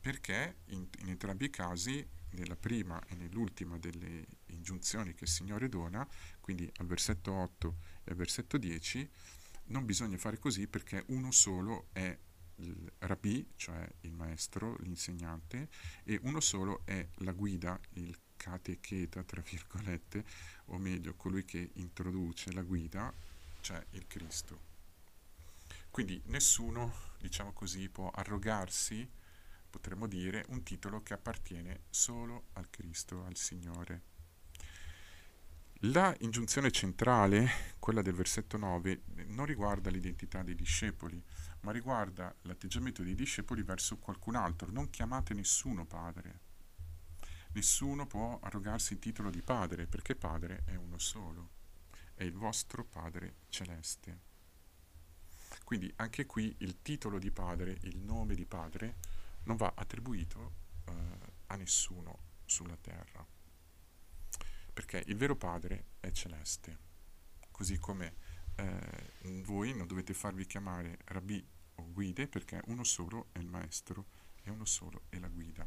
perché 0.00 0.56
in, 0.66 0.88
in 1.00 1.08
entrambi 1.08 1.44
i 1.44 1.50
casi, 1.50 2.06
nella 2.30 2.56
prima 2.56 3.00
e 3.06 3.16
nell'ultima 3.16 3.76
delle 3.78 4.24
ingiunzioni 4.46 5.14
che 5.14 5.24
il 5.24 5.30
Signore 5.30 5.68
dona, 5.68 6.06
quindi 6.40 6.70
al 6.76 6.86
versetto 6.86 7.32
8 7.32 7.76
e 8.04 8.10
al 8.10 8.16
versetto 8.16 8.56
10, 8.56 9.10
non 9.70 9.84
bisogna 9.84 10.16
fare 10.18 10.38
così 10.38 10.68
perché 10.68 11.04
uno 11.08 11.32
solo 11.32 11.88
è 11.92 12.16
il 12.56 12.92
rabbi, 12.98 13.46
cioè 13.56 13.88
il 14.02 14.12
maestro, 14.12 14.76
l'insegnante, 14.80 15.68
e 16.04 16.18
uno 16.22 16.40
solo 16.40 16.82
è 16.84 17.06
la 17.16 17.32
guida, 17.32 17.80
il 17.94 18.16
catecheta, 18.36 19.22
tra 19.22 19.40
virgolette, 19.40 20.24
o 20.66 20.78
meglio, 20.78 21.14
colui 21.14 21.44
che 21.44 21.70
introduce 21.74 22.52
la 22.52 22.62
guida, 22.62 23.12
cioè 23.60 23.84
il 23.90 24.06
Cristo. 24.06 24.68
Quindi 25.90 26.20
nessuno, 26.26 26.92
diciamo 27.18 27.52
così, 27.52 27.88
può 27.88 28.10
arrogarsi 28.10 29.08
potremmo 29.70 30.06
dire, 30.08 30.44
un 30.48 30.62
titolo 30.64 31.02
che 31.02 31.14
appartiene 31.14 31.84
solo 31.88 32.48
al 32.54 32.68
Cristo, 32.68 33.24
al 33.24 33.36
Signore. 33.36 34.09
La 35.84 36.14
ingiunzione 36.20 36.70
centrale, 36.70 37.74
quella 37.78 38.02
del 38.02 38.12
versetto 38.12 38.58
9, 38.58 39.04
non 39.28 39.46
riguarda 39.46 39.88
l'identità 39.88 40.42
dei 40.42 40.54
discepoli, 40.54 41.24
ma 41.60 41.72
riguarda 41.72 42.34
l'atteggiamento 42.42 43.02
dei 43.02 43.14
discepoli 43.14 43.62
verso 43.62 43.96
qualcun 43.96 44.34
altro. 44.34 44.70
Non 44.70 44.90
chiamate 44.90 45.32
nessuno 45.32 45.86
padre. 45.86 46.40
Nessuno 47.52 48.06
può 48.06 48.38
arrogarsi 48.42 48.92
il 48.92 48.98
titolo 48.98 49.30
di 49.30 49.40
padre, 49.40 49.86
perché 49.86 50.14
padre 50.14 50.64
è 50.66 50.74
uno 50.74 50.98
solo, 50.98 51.48
è 52.12 52.24
il 52.24 52.34
vostro 52.34 52.84
Padre 52.84 53.36
celeste. 53.48 54.18
Quindi 55.64 55.90
anche 55.96 56.26
qui 56.26 56.54
il 56.58 56.82
titolo 56.82 57.18
di 57.18 57.30
padre, 57.30 57.78
il 57.84 57.96
nome 57.96 58.34
di 58.34 58.44
padre, 58.44 58.96
non 59.44 59.56
va 59.56 59.72
attribuito 59.74 60.52
eh, 60.84 60.92
a 61.46 61.56
nessuno 61.56 62.18
sulla 62.44 62.76
terra, 62.76 63.26
perché 64.72 65.02
il 65.06 65.16
vero 65.16 65.36
Padre 65.36 65.84
è 66.00 66.10
celeste, 66.10 66.78
così 67.50 67.78
come 67.78 68.14
eh, 68.56 69.42
voi 69.42 69.74
non 69.74 69.86
dovete 69.86 70.14
farvi 70.14 70.46
chiamare 70.46 70.98
rabbi 71.04 71.44
o 71.76 71.92
guide, 71.92 72.28
perché 72.28 72.60
uno 72.66 72.84
solo 72.84 73.28
è 73.32 73.38
il 73.38 73.46
maestro 73.46 74.06
e 74.42 74.50
uno 74.50 74.64
solo 74.64 75.02
è 75.08 75.18
la 75.18 75.28
guida. 75.28 75.66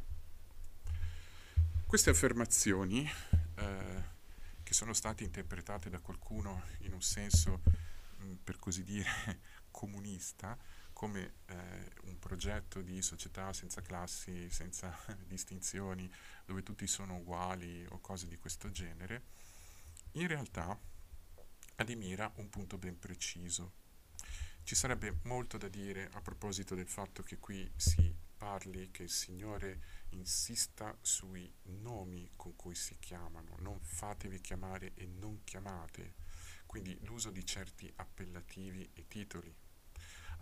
Queste 1.86 2.10
affermazioni, 2.10 3.08
eh, 3.54 4.02
che 4.62 4.74
sono 4.74 4.92
state 4.92 5.24
interpretate 5.24 5.90
da 5.90 6.00
qualcuno 6.00 6.62
in 6.80 6.92
un 6.92 7.02
senso, 7.02 7.62
mh, 8.18 8.24
mm, 8.24 8.32
per 8.42 8.58
così 8.58 8.82
dire, 8.82 9.08
comunista, 9.70 10.56
come 11.04 11.34
eh, 11.48 11.54
un 12.04 12.18
progetto 12.18 12.80
di 12.80 13.02
società 13.02 13.52
senza 13.52 13.82
classi, 13.82 14.48
senza 14.48 14.90
distinzioni, 15.28 16.10
dove 16.46 16.62
tutti 16.62 16.86
sono 16.86 17.16
uguali 17.16 17.84
o 17.90 18.00
cose 18.00 18.26
di 18.26 18.38
questo 18.38 18.70
genere, 18.70 19.24
in 20.12 20.26
realtà 20.26 20.80
adimira 21.76 22.32
un 22.36 22.48
punto 22.48 22.78
ben 22.78 22.98
preciso. 22.98 23.72
Ci 24.62 24.74
sarebbe 24.74 25.18
molto 25.24 25.58
da 25.58 25.68
dire 25.68 26.08
a 26.14 26.22
proposito 26.22 26.74
del 26.74 26.88
fatto 26.88 27.22
che 27.22 27.36
qui 27.36 27.70
si 27.76 28.10
parli, 28.38 28.90
che 28.90 29.02
il 29.02 29.10
Signore 29.10 29.80
insista 30.12 30.96
sui 31.02 31.52
nomi 31.64 32.30
con 32.34 32.56
cui 32.56 32.74
si 32.74 32.96
chiamano, 32.98 33.56
non 33.58 33.78
fatevi 33.78 34.40
chiamare 34.40 34.92
e 34.94 35.04
non 35.04 35.44
chiamate, 35.44 36.14
quindi 36.64 36.98
l'uso 37.02 37.30
di 37.30 37.44
certi 37.44 37.92
appellativi 37.94 38.88
e 38.94 39.06
titoli 39.06 39.54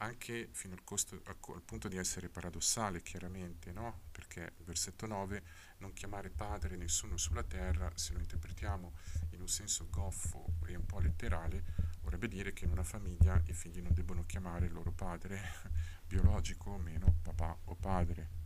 anche 0.02 0.48
fino 0.52 0.74
al, 0.74 0.82
costo, 0.82 1.20
al, 1.24 1.62
punto 1.64 1.88
di 1.88 1.96
essere 1.96 2.28
paradossale, 2.28 3.02
chiaramente, 3.02 3.72
no? 3.72 4.02
Perché 4.10 4.52
il 4.58 4.64
versetto 4.64 5.06
9, 5.06 5.42
non 5.78 5.92
chiamare 5.92 6.28
padre 6.28 6.76
nessuno 6.76 7.16
sulla 7.16 7.44
terra, 7.44 7.90
se 7.94 8.12
lo 8.12 8.18
interpretiamo 8.18 8.92
in 9.30 9.40
un 9.40 9.48
senso 9.48 9.88
goffo 9.90 10.54
e 10.66 10.74
un 10.74 10.86
po' 10.86 10.98
letterale, 10.98 11.64
vorrebbe 12.00 12.28
dire 12.28 12.52
che 12.52 12.64
in 12.64 12.72
una 12.72 12.82
famiglia 12.82 13.40
i 13.46 13.52
figli 13.52 13.80
non 13.80 13.94
debbono 13.94 14.26
chiamare 14.26 14.66
il 14.66 14.72
loro 14.72 14.90
padre 14.90 15.40
biologico 16.06 16.70
o 16.70 16.78
meno 16.78 17.18
papà 17.22 17.56
o 17.64 17.74
padre. 17.76 18.40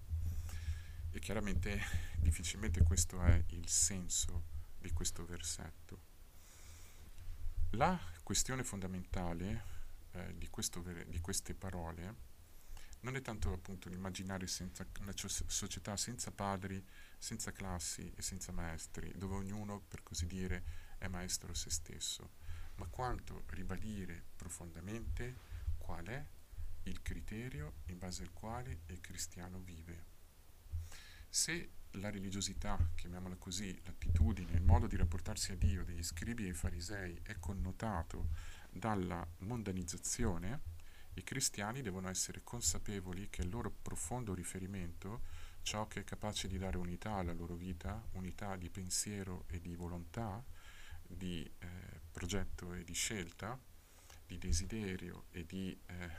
E 1.10 1.18
chiaramente 1.18 1.80
difficilmente 2.18 2.82
questo 2.82 3.22
è 3.22 3.42
il 3.48 3.66
senso 3.68 4.44
di 4.78 4.92
questo 4.92 5.24
versetto. 5.24 6.14
La 7.70 7.98
questione 8.22 8.62
fondamentale 8.62 9.75
eh, 10.16 10.34
di, 10.36 10.48
questo, 10.48 10.80
di, 10.80 11.20
queste 11.20 11.54
parole 11.54 12.34
non 13.00 13.16
è 13.16 13.20
tanto 13.20 13.52
appunto 13.52 13.88
l'immaginare 13.88 14.46
senza, 14.46 14.86
una 15.00 15.12
società 15.14 15.96
senza 15.96 16.32
padri, 16.32 16.84
senza 17.18 17.52
classi 17.52 18.10
e 18.16 18.22
senza 18.22 18.50
maestri, 18.52 19.12
dove 19.16 19.34
ognuno, 19.34 19.80
per 19.80 20.02
così 20.02 20.26
dire, 20.26 20.64
è 20.98 21.06
maestro 21.06 21.54
se 21.54 21.70
stesso, 21.70 22.30
ma 22.76 22.86
quanto 22.86 23.44
ribadire 23.50 24.24
profondamente 24.34 25.36
qual 25.78 26.06
è 26.06 26.26
il 26.84 27.02
criterio 27.02 27.74
in 27.86 27.98
base 27.98 28.22
al 28.22 28.32
quale 28.32 28.80
il 28.86 29.00
cristiano 29.00 29.60
vive. 29.60 30.14
Se 31.28 31.70
la 31.92 32.10
religiosità, 32.10 32.76
chiamiamola 32.94 33.36
così, 33.36 33.78
l'attitudine, 33.84 34.52
il 34.52 34.62
modo 34.62 34.86
di 34.86 34.96
rapportarsi 34.96 35.52
a 35.52 35.56
Dio 35.56 35.84
degli 35.84 36.02
scribi 36.02 36.48
e 36.48 36.54
farisei 36.54 37.20
è 37.22 37.38
connotato 37.38 38.28
dalla 38.78 39.26
mondanizzazione, 39.38 40.60
i 41.14 41.24
cristiani 41.24 41.80
devono 41.80 42.08
essere 42.08 42.42
consapevoli 42.44 43.28
che 43.30 43.42
il 43.42 43.48
loro 43.48 43.70
profondo 43.70 44.34
riferimento, 44.34 45.22
ciò 45.62 45.88
che 45.88 46.00
è 46.00 46.04
capace 46.04 46.46
di 46.46 46.58
dare 46.58 46.76
unità 46.76 47.14
alla 47.14 47.32
loro 47.32 47.54
vita, 47.54 48.06
unità 48.12 48.56
di 48.56 48.68
pensiero 48.68 49.44
e 49.48 49.60
di 49.60 49.74
volontà, 49.74 50.44
di 51.02 51.42
eh, 51.58 51.68
progetto 52.10 52.74
e 52.74 52.84
di 52.84 52.92
scelta, 52.92 53.58
di 54.26 54.38
desiderio 54.38 55.24
e 55.30 55.46
di, 55.46 55.78
eh, 55.86 56.10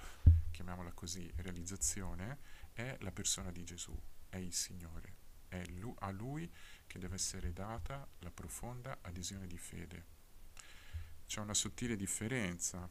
chiamiamola 0.51 0.91
così, 0.93 1.31
realizzazione, 1.37 2.39
è 2.73 2.97
la 3.01 3.11
persona 3.11 3.51
di 3.51 3.63
Gesù, 3.63 3.95
è 4.29 4.37
il 4.37 4.53
Signore. 4.53 5.25
È 5.47 5.63
a 5.99 6.11
Lui 6.11 6.51
che 6.85 6.99
deve 6.99 7.15
essere 7.15 7.53
data 7.53 8.05
la 8.19 8.31
profonda 8.31 8.97
adesione 9.01 9.47
di 9.47 9.57
fede 9.57 10.16
c'è 11.27 11.41
una 11.41 11.53
sottile 11.53 11.95
differenza. 11.95 12.89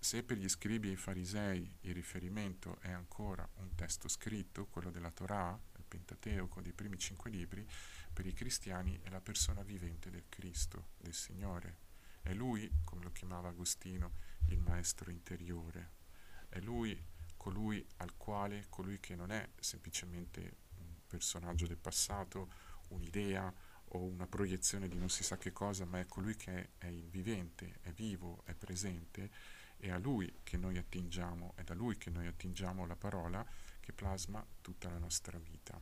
Se 0.00 0.22
per 0.22 0.36
gli 0.36 0.48
scribi 0.48 0.88
e 0.88 0.92
i 0.92 0.96
farisei 0.96 1.76
il 1.82 1.94
riferimento 1.94 2.78
è 2.80 2.90
ancora 2.90 3.48
un 3.56 3.74
testo 3.74 4.08
scritto, 4.08 4.66
quello 4.66 4.90
della 4.90 5.10
Torah, 5.10 5.58
il 5.76 5.84
Pentateuco, 5.86 6.60
dei 6.60 6.72
primi 6.72 6.98
cinque 6.98 7.30
libri, 7.30 7.66
per 8.12 8.26
i 8.26 8.32
cristiani 8.32 8.98
è 9.02 9.08
la 9.10 9.20
persona 9.20 9.62
vivente 9.62 10.10
del 10.10 10.24
Cristo, 10.28 10.88
del 10.98 11.14
Signore. 11.14 11.86
È 12.20 12.34
Lui, 12.34 12.70
come 12.84 13.04
lo 13.04 13.12
chiamava 13.12 13.48
Agostino, 13.48 14.14
il 14.48 14.58
maestro 14.58 15.10
interiore. 15.10 15.92
È 16.48 16.58
Lui 16.58 17.00
colui 17.36 17.84
al 17.98 18.16
quale, 18.16 18.66
colui 18.68 18.98
che 18.98 19.14
non 19.14 19.30
è 19.30 19.48
semplicemente 19.60 20.56
un 20.78 20.94
personaggio 21.06 21.66
del 21.66 21.78
passato, 21.78 22.52
un'idea, 22.88 23.52
o 23.90 24.02
una 24.02 24.26
proiezione 24.26 24.88
di 24.88 24.96
non 24.96 25.08
si 25.08 25.22
sa 25.22 25.36
che 25.36 25.52
cosa, 25.52 25.84
ma 25.84 26.00
è 26.00 26.06
colui 26.06 26.36
che 26.36 26.70
è 26.78 26.86
il 26.86 27.08
vivente, 27.08 27.78
è 27.82 27.92
vivo, 27.92 28.42
è 28.44 28.54
presente, 28.54 29.30
è 29.76 29.90
a 29.90 29.98
lui 29.98 30.40
che 30.42 30.56
noi 30.56 30.76
attingiamo, 30.76 31.52
è 31.56 31.62
da 31.62 31.74
lui 31.74 31.96
che 31.96 32.10
noi 32.10 32.26
attingiamo 32.26 32.86
la 32.86 32.96
parola 32.96 33.46
che 33.80 33.92
plasma 33.92 34.44
tutta 34.60 34.90
la 34.90 34.98
nostra 34.98 35.38
vita. 35.38 35.80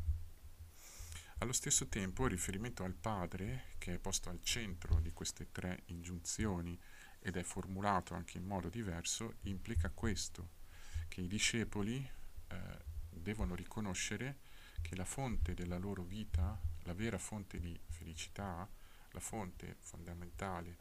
Allo 1.39 1.53
stesso 1.53 1.87
tempo 1.89 2.25
il 2.25 2.31
riferimento 2.31 2.83
al 2.85 2.95
Padre, 2.95 3.75
che 3.79 3.95
è 3.95 3.99
posto 3.99 4.31
al 4.31 4.41
centro 4.43 5.01
di 5.01 5.13
queste 5.13 5.51
tre 5.53 5.83
ingiunzioni 5.87 6.79
ed 7.19 7.37
è 7.37 7.43
formulato 7.43 8.15
anche 8.15 8.39
in 8.39 8.45
modo 8.45 8.69
diverso, 8.69 9.35
implica 9.43 9.91
questo, 9.91 10.49
che 11.09 11.21
i 11.21 11.27
discepoli 11.27 12.09
eh, 12.49 12.57
devono 13.11 13.55
riconoscere 13.55 14.39
che 14.87 14.95
la 14.95 15.05
fonte 15.05 15.53
della 15.53 15.79
loro 15.79 16.05
vita, 16.05 16.57
la 16.85 16.95
vera 16.95 17.19
fonte 17.19 17.59
di 17.59 17.77
felicità, 17.89 18.69
la 19.11 19.19
fonte 19.19 19.75
fondamentale 19.81 20.77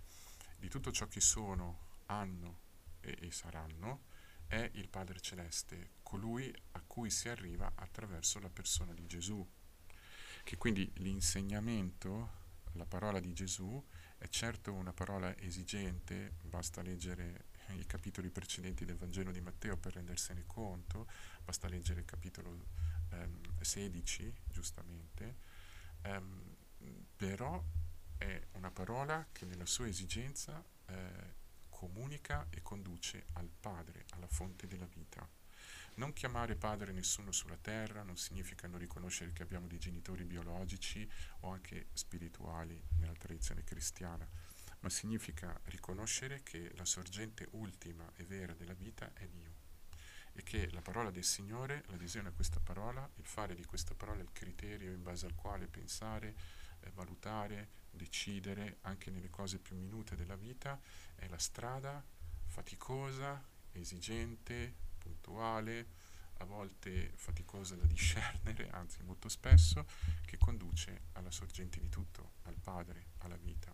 di 0.60 0.70
tutto 0.70 0.92
ciò 0.92 1.08
che 1.08 1.20
sono, 1.20 2.04
hanno 2.06 2.60
e, 3.02 3.18
e 3.20 3.32
saranno, 3.32 4.04
è 4.46 4.70
il 4.74 4.90
Padre 4.90 5.20
Celeste, 5.20 5.94
colui 6.04 6.54
a 6.74 6.84
cui 6.86 7.10
si 7.10 7.30
arriva 7.30 7.72
attraverso 7.74 8.40
la 8.40 8.50
persona 8.52 8.94
di 8.94 9.08
Gesù. 9.08 9.44
Che 10.44 10.56
quindi 10.58 10.88
l'insegnamento, 10.98 12.44
la 12.74 12.86
parola 12.86 13.20
di 13.20 13.34
Gesù 13.34 13.84
è 14.20 14.28
certo 14.28 14.72
una 14.72 14.94
parola 14.94 15.36
esigente, 15.40 16.36
basta 16.44 16.84
leggere 16.84 17.46
i 17.70 17.88
capitoli 17.88 18.30
precedenti 18.30 18.86
del 18.86 18.98
Vangelo 18.98 19.32
di 19.32 19.42
Matteo 19.42 19.78
per 19.78 19.96
rendersene 19.96 20.44
conto, 20.46 21.08
basta 21.44 21.68
leggere 21.68 22.02
il 22.02 22.06
capitolo 22.06 22.68
ehm, 23.10 23.62
16, 23.62 24.34
giustamente, 24.50 25.36
ehm, 26.02 26.56
però 27.16 27.64
è 28.18 28.42
una 28.54 28.72
parola 28.72 29.28
che 29.32 29.46
nella 29.46 29.66
sua 29.66 29.88
esigenza 29.88 30.64
eh, 30.88 31.34
comunica 31.70 32.48
e 32.50 32.62
conduce 32.62 33.26
al 33.34 33.50
Padre, 33.60 34.06
alla 34.12 34.28
fonte 34.28 34.68
della 34.68 34.88
vita. 34.88 35.28
Non 35.96 36.12
chiamare 36.12 36.56
padre 36.56 36.92
nessuno 36.92 37.32
sulla 37.32 37.58
terra 37.58 38.04
non 38.04 38.18
significa 38.18 38.68
non 38.68 38.80
riconoscere 38.80 39.32
che 39.32 39.44
abbiamo 39.44 39.68
dei 39.68 39.80
genitori 39.80 40.26
biologici 40.26 41.10
o 41.42 41.52
anche 41.52 41.88
spirituali 41.94 42.82
nella 42.98 43.14
tradizione 43.14 43.64
cristiana, 43.64 44.28
ma 44.80 44.90
significa 44.90 45.58
riconoscere 45.66 46.44
che 46.44 46.72
la 46.76 46.86
sorgente 46.86 47.48
ultima 47.52 48.12
e 48.16 48.26
vera 48.26 48.54
della 48.54 48.74
vita 48.74 49.10
è 49.14 49.26
Dio 49.28 49.55
e 50.36 50.44
che 50.44 50.70
la 50.72 50.82
parola 50.82 51.12
del 51.12 51.24
Signore, 51.24 51.84
l'adesione 51.88 52.28
a 52.28 52.32
questa 52.32 52.60
parola, 52.60 53.10
il 53.16 53.26
fare 53.26 53.56
di 53.56 53.64
questa 53.64 53.96
parola 53.96 54.22
il 54.22 54.32
criterio 54.34 54.92
in 54.92 55.02
base 55.02 55.26
al 55.26 55.34
quale 55.34 55.68
pensare, 55.68 56.36
eh, 56.82 56.92
valutare, 56.92 57.70
decidere 57.90 58.78
anche 58.82 59.12
nelle 59.12 59.30
cose 59.30 59.60
più 59.60 59.78
minute 59.78 60.16
della 60.16 60.36
vita 60.36 60.80
è 61.16 61.28
la 61.28 61.38
strada 61.38 62.04
faticosa, 62.48 63.42
esigente, 63.72 64.74
puntuale, 64.98 66.04
a 66.40 66.46
volte 66.46 67.14
faticosa 67.16 67.76
da 67.76 67.86
discernere, 67.86 68.70
anzi 68.72 69.02
molto 69.04 69.30
spesso, 69.30 69.86
che 70.26 70.38
conduce 70.38 71.04
alla 71.14 71.32
sorgente 71.32 71.80
di 71.80 71.88
tutto, 71.88 72.34
al 72.44 72.58
Padre, 72.62 73.08
alla 73.20 73.38
vita. 73.38 73.74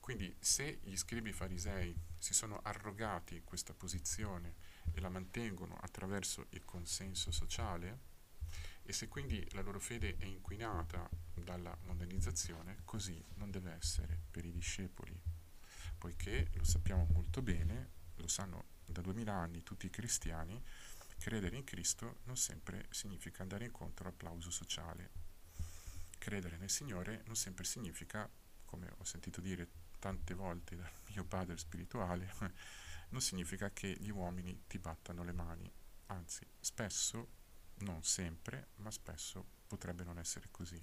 Quindi 0.00 0.34
se 0.40 0.78
gli 0.84 0.96
scribi 0.96 1.32
farisei 1.32 1.94
si 2.16 2.32
sono 2.32 2.60
arrogati 2.62 3.42
questa 3.44 3.74
posizione 3.74 4.54
e 4.92 5.00
la 5.00 5.08
mantengono 5.08 5.76
attraverso 5.80 6.46
il 6.50 6.64
consenso 6.64 7.30
sociale, 7.30 8.06
e 8.82 8.92
se 8.92 9.08
quindi 9.08 9.46
la 9.52 9.60
loro 9.60 9.80
fede 9.80 10.16
è 10.16 10.24
inquinata 10.24 11.08
dalla 11.34 11.76
mondializzazione, 11.82 12.80
così 12.84 13.22
non 13.34 13.50
deve 13.50 13.72
essere 13.72 14.18
per 14.30 14.44
i 14.44 14.50
discepoli, 14.50 15.20
poiché 15.98 16.48
lo 16.54 16.64
sappiamo 16.64 17.06
molto 17.12 17.42
bene, 17.42 17.90
lo 18.16 18.28
sanno 18.28 18.76
da 18.86 19.02
duemila 19.02 19.34
anni 19.34 19.62
tutti 19.62 19.86
i 19.86 19.90
cristiani, 19.90 20.62
credere 21.18 21.56
in 21.56 21.64
Cristo 21.64 22.20
non 22.24 22.36
sempre 22.36 22.86
significa 22.90 23.42
andare 23.42 23.66
incontro 23.66 24.06
all'applauso 24.06 24.50
sociale. 24.50 25.10
Credere 26.16 26.56
nel 26.56 26.70
Signore 26.70 27.22
non 27.26 27.36
sempre 27.36 27.64
significa, 27.64 28.28
come 28.64 28.90
ho 28.96 29.04
sentito 29.04 29.40
dire 29.40 29.68
tante 29.98 30.34
volte 30.34 30.76
dal 30.76 30.90
mio 31.08 31.24
padre 31.24 31.58
spirituale, 31.58 32.32
non 33.10 33.20
significa 33.20 33.70
che 33.70 33.96
gli 33.98 34.10
uomini 34.10 34.64
ti 34.66 34.78
battano 34.78 35.22
le 35.22 35.32
mani. 35.32 35.70
Anzi, 36.06 36.46
spesso, 36.60 37.28
non 37.78 38.02
sempre, 38.02 38.68
ma 38.76 38.90
spesso 38.90 39.44
potrebbe 39.66 40.04
non 40.04 40.18
essere 40.18 40.48
così. 40.50 40.82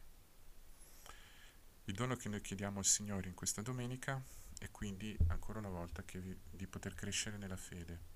Il 1.88 1.94
dono 1.94 2.16
che 2.16 2.30
noi 2.30 2.42
chiediamo 2.42 2.80
al 2.80 2.86
Signore 2.86 3.28
in 3.28 3.36
questa 3.36 3.62
domenica 3.62 4.22
e 4.60 4.72
quindi 4.72 5.16
ancora 5.28 5.60
una 5.60 5.70
volta 5.70 6.04
vi, 6.14 6.38
di 6.50 6.68
poter 6.68 6.96
crescere 6.96 7.38
nella 7.38 7.58
fede, 7.58 8.14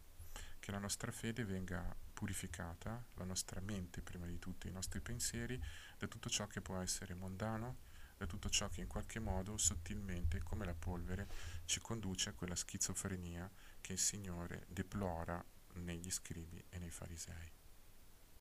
che 0.59 0.71
la 0.71 0.79
nostra 0.79 1.11
fede 1.11 1.45
venga 1.45 1.95
purificata, 2.13 3.03
la 3.15 3.25
nostra 3.25 3.61
mente 3.61 4.01
prima 4.01 4.25
di 4.25 4.39
tutto, 4.39 4.67
i 4.67 4.71
nostri 4.71 5.01
pensieri, 5.01 5.61
da 5.97 6.07
tutto 6.07 6.29
ciò 6.29 6.47
che 6.47 6.61
può 6.61 6.79
essere 6.79 7.13
mondano, 7.13 7.87
da 8.17 8.25
tutto 8.25 8.49
ciò 8.49 8.67
che 8.69 8.81
in 8.81 8.87
qualche 8.87 9.19
modo 9.19 9.57
sottilmente, 9.57 10.41
come 10.43 10.65
la 10.65 10.73
polvere, 10.73 11.27
ci 11.65 11.79
conduce 11.79 12.29
a 12.29 12.33
quella 12.33 12.55
schizofrenia 12.55 13.49
che 13.89 13.93
il 13.93 13.99
Signore 13.99 14.65
deplora 14.67 15.43
negli 15.77 16.11
scribi 16.11 16.63
e 16.69 16.77
nei 16.77 16.91
farisei. 16.91 17.58